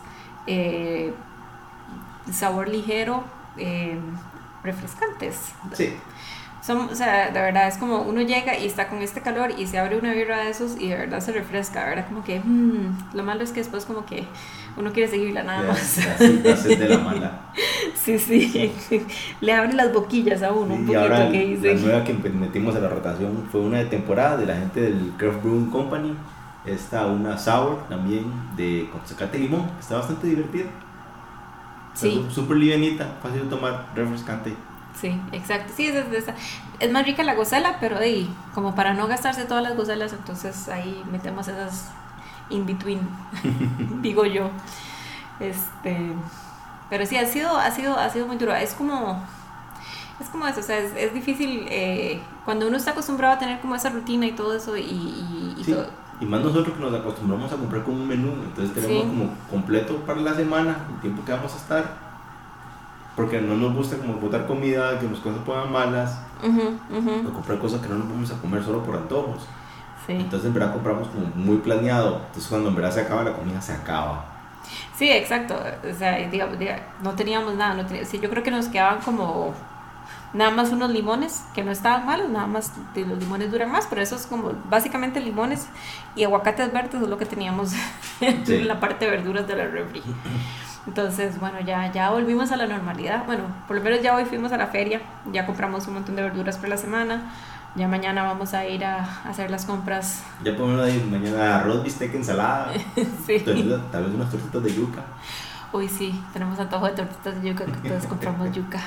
eh, 0.47 1.13
sabor 2.29 2.67
ligero, 2.67 3.23
eh, 3.57 3.97
refrescantes. 4.63 5.53
Sí 5.71 5.93
son, 6.65 6.89
o 6.89 6.95
sea, 6.95 7.29
de 7.31 7.39
verdad 7.39 7.67
es 7.67 7.77
como 7.77 8.01
uno 8.01 8.21
llega 8.21 8.57
y 8.57 8.65
está 8.65 8.87
con 8.87 9.03
este 9.03 9.21
calor 9.21 9.51
y 9.55 9.67
se 9.67 9.77
abre 9.77 9.99
una 9.99 10.13
birra 10.13 10.39
de 10.39 10.49
esos 10.49 10.79
y 10.79 10.89
de 10.89 10.95
verdad 10.95 11.19
se 11.19 11.31
refresca, 11.31 11.83
de 11.83 11.89
verdad 11.89 12.07
como 12.07 12.23
que 12.23 12.39
mm, 12.39 13.13
lo 13.13 13.23
malo 13.23 13.43
es 13.43 13.51
que 13.51 13.59
después 13.59 13.85
como 13.85 14.03
que 14.05 14.23
uno 14.75 14.91
quiere 14.91 15.09
seguirla 15.09 15.43
nada 15.43 15.61
más. 15.67 15.97
de 16.17 16.89
la 16.89 16.97
mala. 16.97 17.41
Sí, 17.95 18.19
sí, 18.19 18.71
le 19.41 19.53
abre 19.53 19.73
las 19.73 19.91
boquillas 19.91 20.43
a 20.43 20.51
uno 20.51 20.75
un 20.75 20.85
poquito 20.85 21.01
ahora 21.01 21.31
que 21.31 21.45
dice. 21.45 21.73
La 21.73 21.81
nueva 21.81 22.03
que 22.03 22.13
metimos 22.13 22.75
a 22.75 22.79
la 22.79 22.89
rotación 22.89 23.47
fue 23.51 23.61
una 23.61 23.79
de 23.79 23.85
temporada 23.85 24.37
de 24.37 24.45
la 24.45 24.55
gente 24.55 24.81
del 24.81 25.13
Craft 25.17 25.41
Brewing 25.41 25.71
Company. 25.71 26.13
Está 26.65 27.07
una 27.07 27.35
sour 27.37 27.87
también 27.87 28.25
de 28.55 28.89
con 28.91 29.01
zacate 29.05 29.39
limón, 29.39 29.71
está 29.79 29.95
bastante 29.95 30.27
divertida. 30.27 30.65
Sí. 31.93 32.25
Súper 32.29 32.57
livianita, 32.57 33.17
fácil 33.23 33.43
de 33.43 33.49
tomar, 33.49 33.87
refrescante. 33.95 34.53
Sí, 34.99 35.19
exacto. 35.31 35.73
Sí, 35.75 35.87
es, 35.87 35.95
es, 35.95 36.25
es, 36.79 36.91
más 36.91 37.05
rica 37.05 37.23
la 37.23 37.35
gozela, 37.35 37.77
pero 37.79 37.99
de 37.99 38.27
como 38.53 38.75
para 38.75 38.93
no 38.93 39.07
gastarse 39.07 39.45
todas 39.45 39.61
las 39.61 39.75
gocelas, 39.75 40.13
entonces 40.13 40.69
ahí 40.69 41.03
metemos 41.11 41.47
esas 41.47 41.91
in 42.49 42.65
between, 42.65 43.01
digo 44.01 44.25
yo. 44.25 44.49
Este, 45.39 46.13
pero 46.89 47.05
sí, 47.05 47.17
ha 47.17 47.25
sido, 47.25 47.57
ha 47.57 47.71
sido, 47.71 47.97
ha 47.97 48.09
sido 48.09 48.27
muy 48.27 48.37
duro. 48.37 48.55
Es 48.55 48.73
como, 48.73 49.21
es 50.19 50.29
como 50.29 50.47
eso, 50.47 50.61
o 50.61 50.63
sea, 50.63 50.77
es, 50.77 51.13
difícil 51.13 51.65
eh, 51.69 52.21
cuando 52.45 52.67
uno 52.67 52.77
está 52.77 52.91
acostumbrado 52.91 53.33
a 53.35 53.39
tener 53.39 53.59
como 53.59 53.75
esa 53.75 53.89
rutina 53.89 54.25
y 54.25 54.31
todo 54.31 54.55
eso 54.55 54.77
y, 54.77 54.81
y, 54.81 55.55
y 55.57 55.75
Y 56.21 56.25
más 56.25 56.41
nosotros 56.41 56.75
que 56.75 56.81
nos 56.81 56.93
acostumbramos 56.93 57.51
a 57.51 57.57
comprar 57.57 57.83
con 57.83 57.95
un 57.95 58.07
menú, 58.07 58.31
entonces 58.43 58.73
tenemos 58.73 59.07
como 59.07 59.29
completo 59.49 59.97
para 60.05 60.21
la 60.21 60.33
semana, 60.33 60.77
el 60.93 61.01
tiempo 61.01 61.25
que 61.25 61.33
vamos 61.33 61.53
a 61.53 61.57
estar. 61.57 62.04
Porque 63.15 63.39
no 63.39 63.55
nos 63.55 63.73
gusta 63.73 63.97
como 63.97 64.15
botar 64.15 64.45
comida, 64.45 64.99
que 64.99 65.07
nos 65.07 65.19
cosas 65.19 65.39
pongan 65.45 65.71
malas, 65.71 66.19
o 66.43 67.33
comprar 67.33 67.59
cosas 67.59 67.81
que 67.81 67.87
no 67.87 67.95
nos 67.95 68.09
vamos 68.09 68.31
a 68.31 68.41
comer 68.41 68.63
solo 68.63 68.83
por 68.83 68.95
antojos. 68.95 69.47
Entonces 70.07 70.47
en 70.47 70.53
verdad 70.53 70.73
compramos 70.73 71.07
como 71.07 71.25
muy 71.35 71.57
planeado, 71.57 72.17
entonces 72.27 72.47
cuando 72.47 72.69
en 72.69 72.75
verdad 72.75 72.91
se 72.91 73.01
acaba 73.01 73.23
la 73.23 73.33
comida, 73.33 73.61
se 73.61 73.73
acaba. 73.73 74.25
Sí, 74.95 75.09
exacto. 75.09 75.55
O 75.89 75.93
sea, 75.93 76.17
digamos, 76.29 76.57
no 77.01 77.13
teníamos 77.13 77.55
nada. 77.55 77.81
No 77.81 77.87
sí, 77.87 78.19
yo 78.19 78.29
creo 78.29 78.43
que 78.43 78.51
nos 78.51 78.67
quedaban 78.67 78.99
como 79.01 79.53
nada 80.33 80.51
más 80.51 80.71
unos 80.71 80.91
limones 80.91 81.43
que 81.53 81.63
no 81.63 81.71
estaban 81.71 82.05
malos, 82.05 82.29
nada 82.29 82.47
más 82.47 82.71
los 82.95 83.19
limones 83.19 83.51
duran 83.51 83.71
más, 83.71 83.87
pero 83.87 84.01
eso 84.01 84.15
es 84.15 84.25
como 84.25 84.51
básicamente 84.69 85.19
limones 85.19 85.67
y 86.15 86.23
aguacates 86.23 86.71
verdes 86.71 87.01
es 87.01 87.07
lo 87.07 87.17
que 87.17 87.25
teníamos 87.25 87.71
en 88.21 88.67
la 88.67 88.79
parte 88.79 89.05
de 89.05 89.11
verduras 89.11 89.47
de 89.47 89.55
la 89.55 89.65
refri. 89.65 90.01
Entonces, 90.87 91.39
bueno, 91.39 91.59
ya, 91.61 91.91
ya 91.91 92.11
volvimos 92.11 92.51
a 92.51 92.57
la 92.57 92.67
normalidad. 92.67 93.25
Bueno, 93.25 93.43
por 93.67 93.75
lo 93.75 93.81
menos 93.81 94.01
ya 94.01 94.15
hoy 94.15 94.25
fuimos 94.25 94.51
a 94.51 94.57
la 94.57 94.67
feria, 94.67 95.01
ya 95.31 95.45
compramos 95.45 95.87
un 95.87 95.95
montón 95.95 96.15
de 96.15 96.21
verduras 96.21 96.57
por 96.57 96.69
la 96.69 96.77
semana. 96.77 97.31
Ya 97.75 97.89
mañana 97.89 98.23
vamos 98.23 98.53
a 98.53 98.65
ir 98.65 98.85
a, 98.85 99.21
hacer 99.27 99.51
las 99.51 99.65
compras. 99.65 100.23
Ya 100.43 100.55
podemos 100.55 100.87
ir 100.87 101.03
mañana 101.07 101.59
arroz, 101.59 101.83
bistec, 101.83 102.13
ensalada. 102.13 102.71
sí. 103.25 103.39
tal 103.39 104.03
vez 104.03 104.13
unas 104.13 104.31
tortitas 104.31 104.63
de 104.63 104.73
yuca. 104.73 105.03
Uy, 105.73 105.89
sí, 105.89 106.23
tenemos 106.31 106.57
antojo 106.57 106.85
de 106.85 106.93
tortitas 106.93 107.41
de 107.41 107.49
yuca, 107.49 107.65
entonces 107.65 108.07
compramos 108.07 108.49
yuca. 108.53 108.79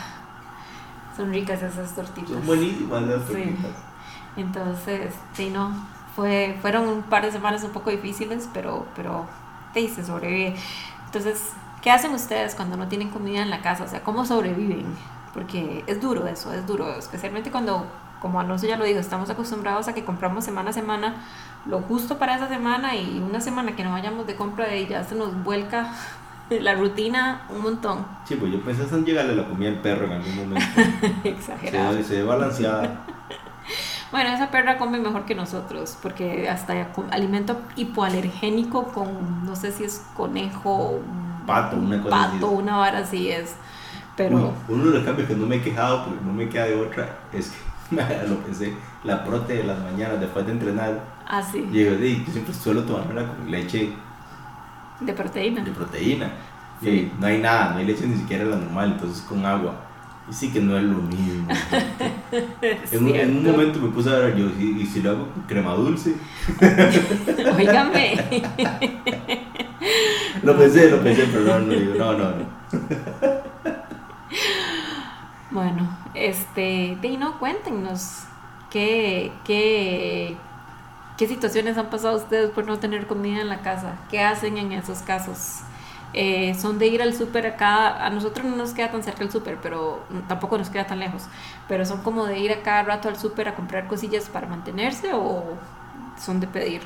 Son 1.19 1.33
ricas 1.33 1.61
esas 1.61 1.97
tortitas. 1.97 2.31
Son 2.31 2.47
buenísimas 2.47 3.03
las 3.03 3.27
tortitas. 3.27 3.57
Sí. 3.59 4.41
Entonces, 4.41 5.13
sí, 5.33 5.51
no. 5.51 5.73
Fue, 6.15 6.57
fueron 6.63 6.89
un 6.89 7.03
par 7.03 7.25
de 7.25 7.33
semanas 7.33 7.65
un 7.65 7.73
poco 7.73 7.91
difíciles, 7.91 8.49
pero, 8.55 8.87
pero 8.95 9.27
sí, 9.75 9.89
se 9.89 10.05
sobrevive. 10.05 10.55
Entonces, 11.07 11.51
¿qué 11.83 11.91
hacen 11.91 12.15
ustedes 12.15 12.55
cuando 12.55 12.77
no 12.77 12.87
tienen 12.87 13.11
comida 13.11 13.43
en 13.43 13.51
la 13.51 13.63
casa? 13.63 13.83
O 13.83 13.89
sea, 13.89 14.05
¿cómo 14.05 14.25
sobreviven? 14.25 14.87
Porque 15.35 15.83
es 15.89 16.01
duro 16.01 16.29
eso, 16.29 16.53
es 16.53 16.65
duro, 16.69 16.97
especialmente 16.97 17.51
cuando 17.51 17.85
como 18.21 18.41
Alonso 18.41 18.67
ya 18.67 18.77
lo 18.77 18.85
dijo, 18.85 19.01
estamos 19.01 19.31
acostumbrados 19.31 19.89
a 19.89 19.95
que 19.95 20.05
compramos 20.05 20.45
semana 20.45 20.71
a 20.71 20.73
semana 20.73 21.15
lo 21.67 21.81
justo 21.81 22.19
para 22.19 22.37
esa 22.37 22.49
semana 22.49 22.97
y 22.97 23.19
una 23.19 23.41
semana 23.41 23.77
que 23.77 23.85
no 23.85 23.93
vayamos 23.93 24.27
de 24.27 24.37
compra 24.37 24.67
de 24.67 24.79
ella 24.79 25.05
se 25.05 25.15
nos 25.15 25.43
vuelca 25.45 25.93
la 26.61 26.75
rutina 26.75 27.43
un 27.51 27.63
montón. 27.63 28.07
Sí, 28.25 28.37
pues 28.37 28.53
yo 28.53 28.61
pensé 28.61 28.83
en 28.95 29.05
llegarle 29.05 29.37
la 29.37 29.49
comida 29.49 29.69
al 29.69 29.81
perro 29.81 30.07
en 30.07 30.13
algún 30.13 30.37
momento. 30.37 30.81
Exagerado. 31.25 31.93
Se, 31.95 32.05
se 32.05 32.17
ve 32.17 32.23
balanceada. 32.23 33.05
Bueno, 34.11 34.31
esa 34.31 34.51
perra 34.51 34.79
come 34.79 34.99
mejor 34.99 35.27
que 35.27 35.35
nosotros, 35.35 35.99
porque 36.01 36.49
hasta 36.49 36.89
alimento 37.11 37.61
hipoalergénico 37.77 38.85
con, 38.85 39.45
no 39.45 39.55
sé 39.55 39.71
si 39.71 39.85
es 39.85 40.03
conejo, 40.15 41.03
pato, 41.47 41.77
una 41.77 42.03
cosa 42.03 42.31
pato, 42.33 42.49
una 42.49 42.79
vara 42.79 43.01
así 43.01 43.29
es. 43.29 43.55
Pero... 44.17 44.55
uno 44.67 44.85
de 44.87 44.91
los 44.93 45.05
cambios 45.05 45.29
que 45.29 45.37
no 45.37 45.47
me 45.47 45.57
he 45.57 45.63
quejado, 45.63 46.07
porque 46.07 46.25
no 46.25 46.33
me 46.33 46.49
queda 46.49 46.65
de 46.65 46.77
otra, 46.77 47.19
es 47.35 47.51
que 47.51 48.27
lo 48.29 48.37
pensé, 48.39 48.75
la 49.05 49.25
prote 49.25 49.55
de 49.55 49.65
las 49.65 49.79
mañanas 49.79 50.21
después 50.21 50.47
de 50.47 50.53
entrenar. 50.53 51.05
Ah, 51.27 51.43
sí. 51.43 51.67
Yo, 51.73 51.97
siempre 52.33 52.55
suelo 52.55 52.85
tomármela 52.85 53.27
con 53.29 53.51
leche. 53.51 53.93
De 55.01 55.13
proteína. 55.13 55.65
De 55.65 55.71
proteína. 55.71 56.33
Y 56.81 57.11
no 57.19 57.27
hay 57.27 57.39
nada, 57.41 57.73
no 57.73 57.79
hay 57.79 57.87
leche 57.87 58.07
ni 58.07 58.17
siquiera 58.17 58.45
la 58.45 58.57
normal, 58.57 58.93
entonces 58.93 59.23
con 59.23 59.45
agua. 59.45 59.75
Y 60.31 60.33
sí 60.33 60.51
que 60.53 60.61
no 60.61 60.77
es 60.77 60.85
lo 60.85 60.99
mismo. 60.99 61.49
en, 62.93 63.37
un, 63.37 63.45
momento 63.45 63.81
me 63.81 63.89
puse 63.89 64.11
a 64.11 64.19
ver, 64.19 64.37
yo, 64.37 64.47
¿y, 64.47 64.85
si 64.87 65.01
lo 65.01 65.11
hago 65.11 65.29
con 65.33 65.43
crema 65.45 65.73
dulce? 65.75 66.15
Óigame. 67.57 68.17
lo 70.43 70.57
pensé, 70.59 70.91
lo 70.91 71.03
pensé, 71.03 71.27
pero 71.33 71.45
no, 71.45 71.61
no, 71.61 71.73
digo, 71.73 71.95
no, 71.95 72.13
no, 72.13 72.31
no. 72.31 72.59
Bueno, 75.51 75.99
este, 76.15 76.99
Dino, 77.01 77.39
cuéntenos 77.39 78.25
qué, 78.71 79.33
qué, 79.45 80.37
qué 81.19 81.27
situaciones 81.27 81.77
han 81.77 81.91
pasado 81.91 82.17
ustedes 82.17 82.51
por 82.51 82.65
no 82.65 82.79
tener 82.79 83.07
comida 83.07 83.41
en 83.41 83.49
la 83.49 83.61
casa, 83.61 83.97
qué 84.09 84.23
hacen 84.23 84.57
en 84.57 84.73
esos 84.73 85.01
casos. 85.01 85.59
Eh, 86.15 86.55
son 86.55 86.79
de 86.79 86.87
ir 86.87 87.03
al 87.03 87.13
súper 87.13 87.47
acá, 87.47 88.07
a 88.07 88.09
nosotros 88.09 88.47
no 88.47 88.57
nos 88.57 88.73
queda 88.73 88.91
tan 88.91 89.03
cerca 89.03 89.25
el 89.25 89.31
súper, 89.31 89.59
pero 89.61 90.05
tampoco 90.27 90.57
nos 90.57 90.71
queda 90.71 90.87
tan 90.87 91.01
lejos, 91.01 91.25
pero 91.67 91.85
son 91.85 92.03
como 92.03 92.25
de 92.25 92.39
ir 92.39 92.53
a 92.53 92.63
cada 92.63 92.83
rato 92.85 93.09
al 93.11 93.19
súper 93.19 93.49
a 93.49 93.55
comprar 93.55 93.89
cosillas 93.89 94.31
para 94.31 94.47
mantenerse 94.47 95.13
o 95.13 95.59
son 96.17 96.41
de 96.41 96.47
pedir. 96.47 96.83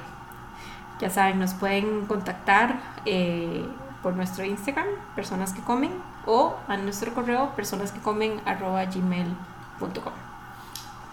Ya 0.98 1.10
saben, 1.10 1.38
nos 1.38 1.54
pueden 1.54 2.06
contactar 2.06 2.80
eh, 3.04 3.64
por 4.02 4.14
nuestro 4.14 4.44
Instagram, 4.44 4.86
personas 5.14 5.52
que 5.52 5.60
comen, 5.60 5.92
o 6.26 6.56
a 6.68 6.76
nuestro 6.76 7.12
correo 7.14 7.50
personas 7.54 7.92
que 7.92 8.00
comen 8.00 8.40
gmail.com. 8.44 10.12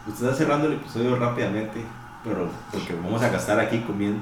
Usted 0.08 0.26
está 0.26 0.36
cerrando 0.36 0.68
el 0.68 0.74
episodio 0.74 1.16
rápidamente, 1.18 1.86
pero 2.24 2.50
porque 2.72 2.94
vamos 2.96 3.22
a 3.22 3.30
gastar 3.30 3.60
aquí 3.60 3.80
comiendo, 3.82 4.22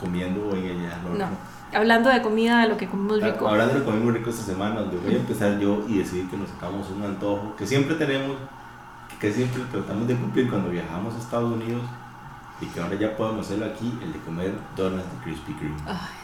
comiendo 0.00 0.48
hoy 0.48 0.66
en 0.66 1.18
No, 1.18 1.26
hablando 1.72 2.10
de 2.10 2.22
comida, 2.22 2.62
de 2.62 2.68
lo 2.68 2.76
que 2.76 2.88
comemos 2.88 3.22
rico. 3.22 3.48
Hablando 3.48 3.74
de 3.74 3.80
lo 3.80 3.84
que 3.84 3.90
comemos 3.90 4.14
rico 4.14 4.30
esta 4.30 4.42
semana, 4.42 4.80
donde 4.80 4.96
voy 4.96 5.14
a 5.14 5.18
empezar 5.18 5.58
yo 5.58 5.84
y 5.88 5.98
decidir 5.98 6.28
que 6.30 6.36
nos 6.36 6.48
sacamos 6.50 6.88
un 6.90 7.02
antojo 7.02 7.54
que 7.56 7.66
siempre 7.66 7.96
tenemos, 7.96 8.36
que 9.18 9.32
siempre 9.32 9.62
tratamos 9.70 10.08
de 10.08 10.16
cumplir 10.16 10.48
cuando 10.48 10.70
viajamos 10.70 11.14
a 11.14 11.18
Estados 11.18 11.52
Unidos 11.52 11.82
y 12.60 12.66
que 12.66 12.80
ahora 12.80 12.94
ya 12.94 13.16
podemos 13.16 13.46
hacerlo 13.46 13.66
aquí, 13.66 13.98
el 14.02 14.12
de 14.12 14.18
comer 14.20 14.52
donas 14.76 15.04
de 15.04 15.24
Krispy 15.24 15.52
Kreme. 15.54 15.76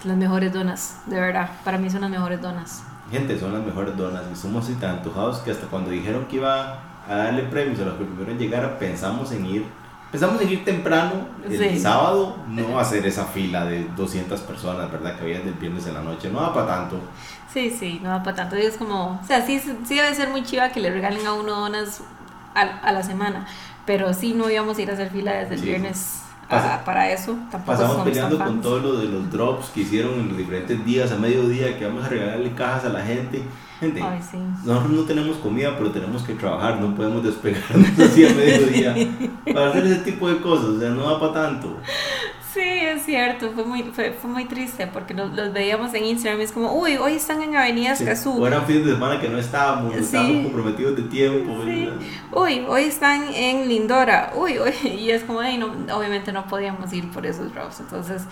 las 0.04 0.16
mejores 0.16 0.52
donas, 0.52 1.00
de 1.06 1.20
verdad, 1.20 1.50
para 1.64 1.78
mí 1.78 1.88
son 1.88 2.02
las 2.02 2.10
mejores 2.10 2.40
donas 2.40 2.82
gente, 3.10 3.38
son 3.38 3.52
las 3.52 3.64
mejores 3.64 3.96
donas 3.96 4.22
y 4.32 4.36
somos 4.36 4.64
así 4.64 4.74
tan 4.74 4.96
antojados 4.98 5.38
que 5.38 5.50
hasta 5.50 5.66
cuando 5.66 5.90
dijeron 5.90 6.26
que 6.26 6.36
iba 6.36 6.80
a 7.08 7.14
darle 7.14 7.44
premios 7.44 7.78
a 7.80 7.84
los 7.84 7.94
que 7.94 8.04
primero 8.04 8.36
llegara, 8.36 8.78
pensamos 8.78 9.30
en 9.32 9.46
ir. 9.46 9.64
Pensamos 10.16 10.40
en 10.40 10.50
ir 10.50 10.64
temprano 10.64 11.28
el 11.46 11.78
sábado, 11.78 12.38
no 12.48 12.80
hacer 12.80 13.04
esa 13.04 13.26
fila 13.26 13.66
de 13.66 13.84
200 13.98 14.40
personas, 14.40 14.90
¿verdad? 14.90 15.14
Que 15.14 15.24
había 15.24 15.40
del 15.40 15.52
viernes 15.52 15.86
en 15.86 15.92
la 15.92 16.00
noche, 16.00 16.30
no 16.30 16.40
da 16.40 16.54
para 16.54 16.66
tanto. 16.66 16.98
Sí, 17.52 17.68
sí, 17.68 18.00
no 18.02 18.08
da 18.08 18.22
para 18.22 18.34
tanto. 18.34 18.56
es 18.56 18.78
como, 18.78 19.20
o 19.22 19.26
sea, 19.26 19.44
sí, 19.44 19.60
sí 19.60 19.94
debe 19.94 20.14
ser 20.14 20.30
muy 20.30 20.42
chiva 20.42 20.70
que 20.70 20.80
le 20.80 20.90
regalen 20.90 21.26
a 21.26 21.34
uno 21.34 21.56
donas 21.56 22.00
a, 22.54 22.62
a 22.62 22.92
la 22.92 23.02
semana, 23.02 23.46
pero 23.84 24.14
sí 24.14 24.32
no 24.32 24.48
íbamos 24.48 24.78
a 24.78 24.80
ir 24.80 24.90
a 24.90 24.94
hacer 24.94 25.10
fila 25.10 25.34
desde 25.34 25.56
el 25.56 25.60
viernes 25.60 26.22
para 26.48 27.10
eso. 27.10 27.36
Pasamos 27.64 28.04
peleando 28.04 28.38
con 28.38 28.60
todo 28.60 28.78
lo 28.78 28.96
de 28.98 29.06
los 29.06 29.30
drops 29.30 29.70
que 29.70 29.80
hicieron 29.80 30.14
en 30.14 30.28
los 30.28 30.36
diferentes 30.36 30.84
días, 30.84 31.10
a 31.12 31.16
mediodía, 31.16 31.78
que 31.78 31.86
vamos 31.86 32.04
a 32.04 32.08
regalarle 32.08 32.52
cajas 32.52 32.84
a 32.84 32.88
la 32.90 33.02
gente. 33.02 33.42
Gente, 33.78 34.00
nosotros 34.64 34.90
no 34.90 35.02
tenemos 35.02 35.36
comida, 35.36 35.76
pero 35.76 35.90
tenemos 35.90 36.22
que 36.22 36.32
trabajar, 36.32 36.80
no 36.80 36.94
podemos 36.94 37.22
despegarnos 37.22 37.98
así 37.98 38.24
a 38.24 38.32
mediodía 38.32 38.94
para 39.52 39.68
hacer 39.68 39.84
ese 39.84 39.96
tipo 39.96 40.30
de 40.30 40.40
cosas, 40.40 40.64
o 40.66 40.80
sea, 40.80 40.90
no 40.90 41.10
da 41.10 41.20
para 41.20 41.32
tanto. 41.34 41.76
Sí, 42.56 42.62
es 42.62 43.04
cierto, 43.04 43.50
fue 43.52 43.64
muy, 43.64 43.82
fue, 43.82 44.12
fue 44.12 44.30
muy 44.30 44.46
triste 44.46 44.86
porque 44.86 45.12
los, 45.12 45.30
los, 45.34 45.52
veíamos 45.52 45.92
en 45.92 46.06
Instagram 46.06 46.40
y 46.40 46.44
es 46.44 46.52
como, 46.52 46.72
uy, 46.72 46.96
hoy 46.96 47.12
están 47.12 47.42
en 47.42 47.54
Avenida 47.54 47.92
Escazú. 47.92 48.32
Sí. 48.32 48.40
O 48.40 48.46
eran 48.46 48.64
fines 48.64 48.86
de 48.86 48.92
semana 48.92 49.20
que 49.20 49.28
no 49.28 49.36
estábamos, 49.36 49.94
estábamos 49.94 50.44
comprometidos 50.44 50.96
de 50.96 51.02
tiempo. 51.02 51.52
Uy, 52.32 52.64
hoy 52.66 52.84
están 52.84 53.24
en 53.34 53.68
Lindora, 53.68 54.32
uy, 54.34 54.58
uy, 54.58 54.72
y 54.88 55.10
es 55.10 55.24
como, 55.24 55.42
no, 55.42 55.94
obviamente 55.94 56.32
no 56.32 56.46
podíamos 56.46 56.90
ir 56.94 57.10
por 57.10 57.26
esos 57.26 57.52
drops, 57.52 57.80
entonces, 57.80 58.22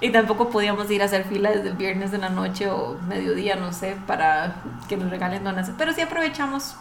y 0.00 0.08
tampoco 0.08 0.48
podíamos 0.48 0.90
ir 0.90 1.02
a 1.02 1.04
hacer 1.04 1.24
fila 1.24 1.50
desde 1.50 1.68
el 1.68 1.76
viernes 1.76 2.10
de 2.10 2.16
la 2.16 2.30
noche 2.30 2.70
o 2.70 2.96
mediodía, 3.06 3.56
no 3.56 3.70
sé, 3.74 3.98
para 4.06 4.62
que 4.88 4.96
nos 4.96 5.10
regalen 5.10 5.44
donas, 5.44 5.70
pero 5.76 5.92
sí 5.92 6.00
aprovechamos 6.00 6.76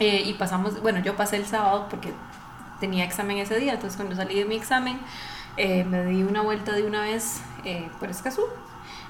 eh, 0.00 0.22
y 0.26 0.34
pasamos, 0.34 0.82
bueno, 0.82 1.00
yo 1.00 1.16
pasé 1.16 1.36
el 1.36 1.46
sábado 1.46 1.86
porque 1.88 2.12
tenía 2.78 3.04
examen 3.04 3.38
ese 3.38 3.58
día, 3.58 3.72
entonces 3.72 3.96
cuando 3.96 4.14
salí 4.14 4.34
de 4.34 4.44
mi 4.44 4.56
examen, 4.56 4.98
eh, 5.56 5.84
me 5.84 6.04
di 6.04 6.22
una 6.22 6.42
vuelta 6.42 6.72
de 6.72 6.84
una 6.84 7.02
vez 7.02 7.42
eh, 7.64 7.90
por 7.98 8.10
Escazú 8.10 8.42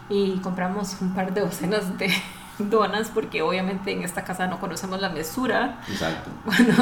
y 0.08 0.38
compramos 0.38 0.96
un 1.00 1.14
par 1.14 1.32
de 1.32 1.40
docenas 1.40 1.96
de 1.98 2.12
donas 2.58 3.10
porque 3.12 3.42
obviamente 3.42 3.92
en 3.92 4.02
esta 4.02 4.24
casa 4.24 4.46
no 4.46 4.60
conocemos 4.60 5.00
la 5.00 5.08
mesura 5.08 5.80
Exacto. 5.88 6.30
Cuando, 6.44 6.72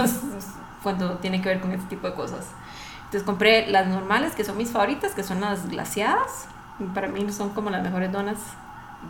cuando 0.83 1.11
tiene 1.19 1.43
que 1.43 1.49
ver 1.49 1.61
con 1.61 1.73
este 1.73 1.87
tipo 1.89 2.07
de 2.07 2.15
cosas. 2.15 2.47
Entonces 3.05 3.23
compré 3.23 3.67
las 3.69 3.87
normales, 3.87 4.35
que 4.35 4.45
son 4.45 4.57
mis 4.59 4.71
favoritas, 4.71 5.15
que 5.15 5.23
son 5.23 5.41
las 5.41 5.69
glaciadas. 5.69 6.47
Para 6.95 7.09
mí 7.09 7.31
son 7.33 7.51
como 7.51 7.71
las 7.71 7.83
mejores 7.83 8.13
donas 8.13 8.37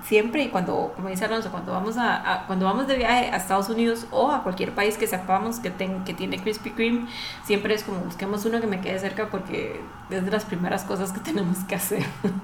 siempre 0.05 0.43
y 0.43 0.49
cuando, 0.49 0.93
como 0.95 1.09
dice 1.09 1.25
Alonso, 1.25 1.51
cuando 1.51 1.73
vamos, 1.73 1.97
a, 1.99 2.45
cuando 2.47 2.67
vamos 2.67 2.87
de 2.87 2.97
viaje 2.97 3.31
a 3.31 3.37
Estados 3.37 3.69
Unidos 3.69 4.07
o 4.11 4.31
a 4.31 4.43
cualquier 4.43 4.75
país 4.75 4.97
que 4.97 5.07
sepamos 5.07 5.61
que, 5.61 5.73
que 6.05 6.15
tiene 6.15 6.39
Krispy 6.39 6.71
Kreme, 6.71 7.07
siempre 7.45 7.75
es 7.75 7.85
como 7.85 8.01
busquemos 8.01 8.45
uno 8.45 8.61
que 8.61 8.67
me 8.67 8.81
quede 8.81 8.99
cerca 8.99 9.29
porque 9.29 9.81
es 10.11 10.25
de 10.25 10.31
las 10.31 10.45
primeras 10.45 10.85
cosas 10.85 11.13
que 11.13 11.21
tenemos 11.29 11.59
que 11.61 11.75
hacer. 11.75 12.05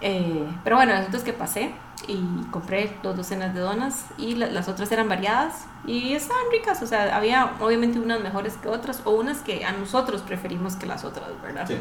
Eh, 0.00 0.46
pero 0.62 0.76
bueno, 0.76 0.92
el 0.92 0.98
asunto 0.98 1.16
es 1.16 1.22
que 1.22 1.32
pasé 1.32 1.72
y 2.08 2.20
compré 2.50 2.94
dos 3.02 3.16
docenas 3.16 3.54
de 3.54 3.60
donas 3.60 4.04
y 4.18 4.34
las 4.34 4.68
otras 4.68 4.92
eran 4.92 5.08
variadas 5.08 5.64
y 5.86 6.12
estaban 6.12 6.42
ricas, 6.52 6.82
o 6.82 6.86
sea, 6.86 7.16
había 7.16 7.54
obviamente 7.58 7.98
unas 7.98 8.20
mejores 8.20 8.58
que 8.58 8.68
otras 8.68 9.00
o 9.06 9.12
unas 9.12 9.38
que 9.38 9.64
a 9.64 9.72
nosotros 9.72 10.20
preferimos 10.20 10.76
que 10.76 10.84
las 10.84 11.04
otras, 11.04 11.30
¿verdad? 11.40 11.66
Sí. 11.66 11.78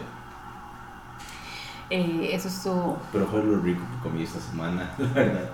Eh, 1.90 2.30
eso 2.32 2.48
estuvo... 2.48 3.00
Pero 3.12 3.28
fue 3.28 3.44
lo 3.44 3.60
rico 3.60 3.82
que 3.82 4.10
comí 4.10 4.24
esta 4.24 4.40
semana, 4.40 4.92
la 4.98 5.08
verdad. 5.08 5.50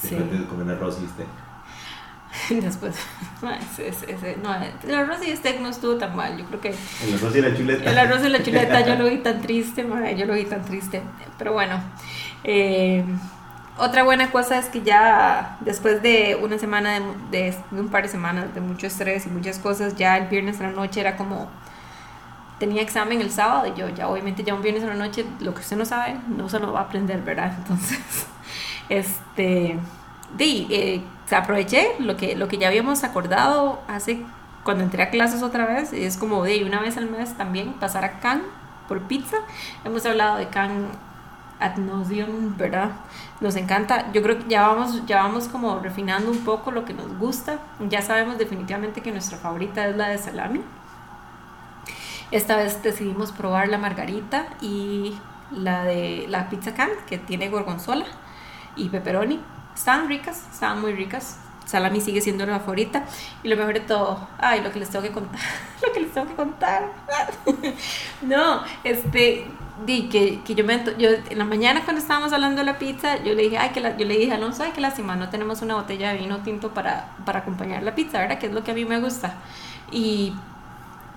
Después 0.00 0.30
de 0.30 0.46
comer 0.46 0.76
arroz 0.76 0.98
y 1.02 1.06
steak. 1.08 1.28
Después, 2.62 2.94
no, 4.42 4.54
el 4.54 4.94
arroz 4.94 5.26
y 5.26 5.34
steak 5.34 5.60
no 5.60 5.70
estuvo 5.70 5.96
tan 5.96 6.14
mal, 6.14 6.36
yo 6.36 6.44
creo 6.44 6.60
que... 6.60 6.74
El 7.04 7.14
arroz 7.14 7.34
y 7.34 7.40
la 7.40 7.56
chuleta. 7.56 7.90
El 7.90 7.98
arroz 7.98 8.24
y 8.24 8.28
la 8.28 8.42
chuleta, 8.42 8.86
yo 8.86 8.94
lo 8.96 9.08
vi 9.08 9.18
tan 9.22 9.40
triste, 9.40 9.86
yo 10.16 10.26
lo 10.26 10.34
vi 10.34 10.44
tan 10.44 10.64
triste. 10.64 11.02
Pero 11.38 11.52
bueno, 11.54 11.80
eh, 12.44 13.04
otra 13.78 14.02
buena 14.04 14.30
cosa 14.30 14.58
es 14.58 14.66
que 14.66 14.82
ya 14.82 15.58
después 15.60 16.02
de 16.02 16.38
una 16.40 16.58
semana, 16.58 17.00
de, 17.30 17.54
de, 17.70 17.80
un 17.80 17.88
par 17.88 18.02
de 18.02 18.08
semanas 18.08 18.54
de 18.54 18.60
mucho 18.60 18.86
estrés 18.86 19.26
y 19.26 19.30
muchas 19.30 19.58
cosas, 19.58 19.96
ya 19.96 20.16
el 20.16 20.28
viernes 20.28 20.60
a 20.60 20.64
la 20.64 20.70
noche 20.70 21.00
era 21.00 21.16
como, 21.16 21.50
tenía 22.58 22.82
examen 22.82 23.20
el 23.20 23.30
sábado 23.30 23.66
y 23.66 23.78
yo 23.78 23.88
ya 23.88 24.08
obviamente 24.08 24.42
ya 24.42 24.54
un 24.54 24.62
viernes 24.62 24.84
a 24.84 24.88
la 24.88 24.94
noche, 24.94 25.26
lo 25.40 25.54
que 25.54 25.60
usted 25.60 25.76
no 25.76 25.84
sabe, 25.84 26.16
no 26.28 26.48
se 26.48 26.58
lo 26.58 26.72
va 26.72 26.80
a 26.80 26.82
aprender, 26.84 27.22
¿verdad? 27.22 27.52
Entonces, 27.58 28.26
este, 28.88 29.78
di, 30.36 30.66
eh, 30.70 31.02
aproveché 31.34 31.96
lo 31.98 32.16
que, 32.16 32.36
lo 32.36 32.48
que 32.48 32.58
ya 32.58 32.68
habíamos 32.68 33.04
acordado 33.04 33.80
hace, 33.88 34.22
cuando 34.64 34.84
entré 34.84 35.02
a 35.02 35.10
clases 35.10 35.42
otra 35.42 35.66
vez, 35.66 35.92
es 35.92 36.16
como 36.16 36.44
de 36.44 36.64
una 36.64 36.80
vez 36.80 36.96
al 36.96 37.08
mes 37.10 37.36
también 37.36 37.74
pasar 37.74 38.04
a 38.04 38.20
Can 38.20 38.42
por 38.88 39.02
pizza. 39.02 39.36
Hemos 39.84 40.06
hablado 40.06 40.38
de 40.38 40.48
Can 40.48 40.88
ad 41.58 41.78
¿verdad? 42.56 42.90
Nos 43.40 43.56
encanta. 43.56 44.12
Yo 44.12 44.22
creo 44.22 44.38
que 44.38 44.44
ya 44.48 44.66
vamos, 44.66 45.06
ya 45.06 45.22
vamos 45.22 45.48
como 45.48 45.78
refinando 45.78 46.30
un 46.30 46.44
poco 46.44 46.70
lo 46.70 46.84
que 46.84 46.92
nos 46.92 47.16
gusta. 47.18 47.58
Ya 47.88 48.02
sabemos 48.02 48.38
definitivamente 48.38 49.00
que 49.00 49.10
nuestra 49.12 49.38
favorita 49.38 49.86
es 49.86 49.96
la 49.96 50.08
de 50.08 50.18
salami. 50.18 50.60
Esta 52.30 52.56
vez 52.56 52.82
decidimos 52.82 53.32
probar 53.32 53.68
la 53.68 53.78
margarita 53.78 54.46
y 54.60 55.14
la 55.52 55.84
de 55.84 56.26
la 56.28 56.48
pizza 56.48 56.74
can 56.74 56.90
que 57.06 57.18
tiene 57.18 57.48
gorgonzola 57.48 58.04
y 58.74 58.88
pepperoni. 58.88 59.40
Estaban 59.74 60.08
ricas, 60.08 60.42
estaban 60.52 60.80
muy 60.80 60.92
ricas. 60.92 61.38
Salami 61.64 62.00
sigue 62.00 62.20
siendo 62.20 62.46
la 62.46 62.60
favorita. 62.60 63.04
Y 63.42 63.48
lo 63.48 63.56
mejor 63.56 63.74
de 63.74 63.80
todo, 63.80 64.28
ay, 64.38 64.60
lo 64.62 64.72
que 64.72 64.80
les 64.80 64.90
tengo 64.90 65.04
que 65.04 65.12
contar. 65.12 65.40
lo 65.86 65.92
que 65.92 66.00
les 66.00 66.12
tengo 66.12 66.26
que 66.26 66.34
contar. 66.34 66.90
no, 68.22 68.62
este, 68.82 69.46
di 69.84 70.08
que, 70.08 70.40
que 70.42 70.54
yo 70.54 70.64
me 70.64 70.82
yo 70.98 71.10
en 71.28 71.38
la 71.38 71.44
mañana 71.44 71.82
cuando 71.84 72.00
estábamos 72.00 72.32
hablando 72.32 72.60
de 72.60 72.64
la 72.64 72.78
pizza 72.78 73.22
yo 73.22 73.34
le 73.34 73.42
dije 73.42 73.58
ay 73.58 73.70
que 73.70 73.80
la, 73.80 73.94
yo 73.96 74.06
le 74.06 74.16
dije 74.16 74.32
Alonso 74.32 74.62
ay 74.62 74.72
que 74.72 74.80
lástima 74.80 75.16
no 75.16 75.28
tenemos 75.28 75.60
una 75.60 75.74
botella 75.74 76.12
de 76.12 76.18
vino 76.18 76.38
tinto 76.38 76.72
para, 76.72 77.14
para 77.26 77.40
acompañar 77.40 77.82
la 77.82 77.94
pizza 77.94 78.18
verdad 78.18 78.38
que 78.38 78.46
es 78.46 78.52
lo 78.52 78.64
que 78.64 78.70
a 78.70 78.74
mí 78.74 78.86
me 78.86 78.98
gusta 79.00 79.34
y, 79.92 80.32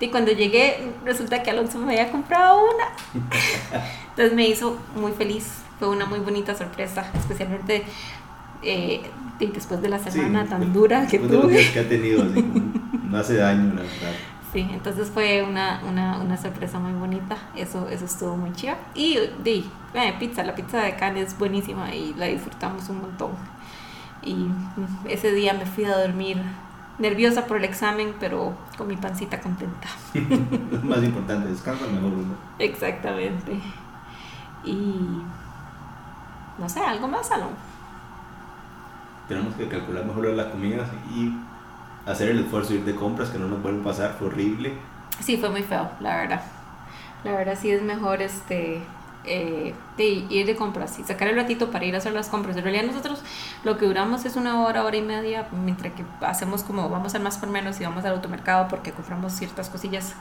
y 0.00 0.08
cuando 0.08 0.32
llegué 0.32 0.92
resulta 1.04 1.42
que 1.42 1.50
Alonso 1.50 1.78
me 1.78 1.92
había 1.92 2.10
comprado 2.10 2.62
una. 2.62 2.86
Entonces 4.10 4.34
me 4.34 4.48
hizo 4.48 4.78
muy 4.96 5.12
feliz. 5.12 5.62
Fue 5.78 5.88
una 5.88 6.06
muy 6.06 6.18
bonita 6.18 6.54
sorpresa 6.54 7.10
especialmente 7.14 7.84
eh, 8.62 9.02
después 9.38 9.80
de 9.80 9.88
la 9.88 9.98
semana 9.98 10.46
tan 10.46 10.72
dura 10.72 11.06
que 11.06 11.18
tuve. 11.18 11.70
que 11.72 11.80
ha 11.80 11.88
tenido 11.88 12.24
no 13.04 13.18
hace 13.18 13.36
daño 13.36 13.74
la 13.74 13.82
verdad. 13.82 14.12
Sí, 14.52 14.66
entonces 14.72 15.10
fue 15.10 15.44
una, 15.44 15.80
una, 15.88 16.18
una, 16.18 16.36
sorpresa 16.36 16.80
muy 16.80 16.92
bonita, 16.92 17.36
eso, 17.54 17.88
eso 17.88 18.04
estuvo 18.04 18.36
muy 18.36 18.52
chido. 18.52 18.74
Y 18.94 19.16
di, 19.44 19.70
eh, 19.94 20.14
pizza, 20.18 20.42
la 20.42 20.56
pizza 20.56 20.82
de 20.82 20.96
Cannes 20.96 21.28
es 21.28 21.38
buenísima 21.38 21.94
y 21.94 22.14
la 22.14 22.26
disfrutamos 22.26 22.88
un 22.88 23.00
montón. 23.02 23.30
Y 24.24 24.48
ese 25.08 25.32
día 25.32 25.54
me 25.54 25.66
fui 25.66 25.84
a 25.84 25.96
dormir 25.96 26.38
nerviosa 26.98 27.46
por 27.46 27.56
el 27.56 27.64
examen, 27.64 28.14
pero 28.20 28.54
con 28.76 28.88
mi 28.88 28.96
pancita 28.96 29.40
contenta. 29.40 29.88
Lo 30.14 30.78
más 30.82 31.02
importante, 31.02 31.48
descansa 31.48 31.86
mejor 31.86 32.12
uno. 32.12 32.34
Exactamente. 32.58 33.58
Y 34.64 35.22
no 36.58 36.68
sé, 36.68 36.80
algo 36.80 37.08
más, 37.08 37.26
Salón. 37.28 37.50
Tenemos 39.28 39.54
que 39.54 39.68
calcular 39.68 40.04
mejor 40.04 40.26
la 40.26 40.50
comida 40.50 40.84
y 41.14 41.32
hacer 42.06 42.30
el 42.30 42.40
esfuerzo 42.40 42.70
de 42.70 42.80
ir 42.80 42.84
de 42.84 42.94
compras 42.94 43.30
que 43.30 43.38
no 43.38 43.46
nos 43.46 43.62
vuelven 43.62 43.80
a 43.80 43.84
pasar, 43.84 44.16
fue 44.18 44.28
horrible. 44.28 44.74
Sí, 45.20 45.36
fue 45.36 45.50
muy 45.50 45.62
feo, 45.62 45.90
la 46.00 46.16
verdad. 46.16 46.42
La 47.24 47.32
verdad 47.32 47.56
sí 47.58 47.70
es 47.70 47.82
mejor 47.82 48.22
este 48.22 48.82
eh, 49.24 49.74
de 49.98 50.04
ir 50.04 50.46
de 50.46 50.56
compras 50.56 50.98
y 50.98 51.04
sacar 51.04 51.28
el 51.28 51.36
ratito 51.36 51.70
para 51.70 51.84
ir 51.84 51.94
a 51.94 51.98
hacer 51.98 52.12
las 52.12 52.28
compras. 52.28 52.56
En 52.56 52.64
realidad 52.64 52.84
nosotros 52.84 53.22
lo 53.64 53.76
que 53.76 53.84
duramos 53.84 54.24
es 54.24 54.36
una 54.36 54.62
hora, 54.62 54.84
hora 54.84 54.96
y 54.96 55.02
media, 55.02 55.46
mientras 55.52 55.92
que 55.92 56.04
hacemos 56.22 56.64
como 56.64 56.88
vamos 56.88 57.14
al 57.14 57.22
más 57.22 57.36
por 57.36 57.50
menos 57.50 57.80
y 57.80 57.84
vamos 57.84 58.04
al 58.04 58.12
automercado 58.12 58.68
porque 58.68 58.92
compramos 58.92 59.34
ciertas 59.34 59.68
cosillas 59.68 60.14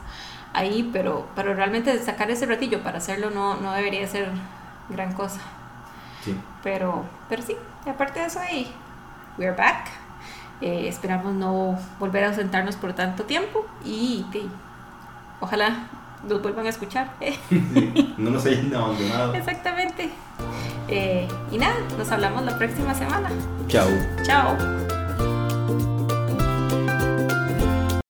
ahí, 0.53 0.89
pero, 0.91 1.27
pero 1.35 1.53
realmente 1.53 1.97
sacar 1.99 2.29
ese 2.29 2.45
ratillo 2.45 2.83
para 2.83 2.97
hacerlo 2.97 3.29
no, 3.29 3.55
no 3.55 3.71
debería 3.71 4.05
ser 4.05 4.29
gran 4.89 5.13
cosa. 5.13 5.39
Sí. 6.23 6.37
Pero, 6.61 7.05
pero 7.29 7.41
sí, 7.41 7.55
aparte 7.89 8.19
de 8.19 8.25
eso 8.25 8.39
ahí, 8.39 8.69
we're 9.37 9.55
back. 9.55 9.87
Eh, 10.61 10.89
esperamos 10.89 11.33
no 11.33 11.79
volver 11.99 12.25
a 12.25 12.33
sentarnos 12.33 12.75
por 12.75 12.91
tanto 12.91 13.23
tiempo 13.23 13.65
y 13.85 14.25
ojalá 15.39 15.87
nos 16.27 16.41
vuelvan 16.41 16.65
a 16.65 16.69
escuchar. 16.69 17.13
no 18.17 18.29
nos 18.29 18.45
hayan 18.45 18.73
abandonado. 18.73 19.33
Exactamente. 19.33 20.09
Eh, 20.87 21.27
y 21.51 21.57
nada, 21.57 21.75
nos 21.97 22.11
hablamos 22.11 22.43
la 22.43 22.57
próxima 22.57 22.93
semana. 22.95 23.29
Chao. 23.67 23.87
Chao. 24.23 24.98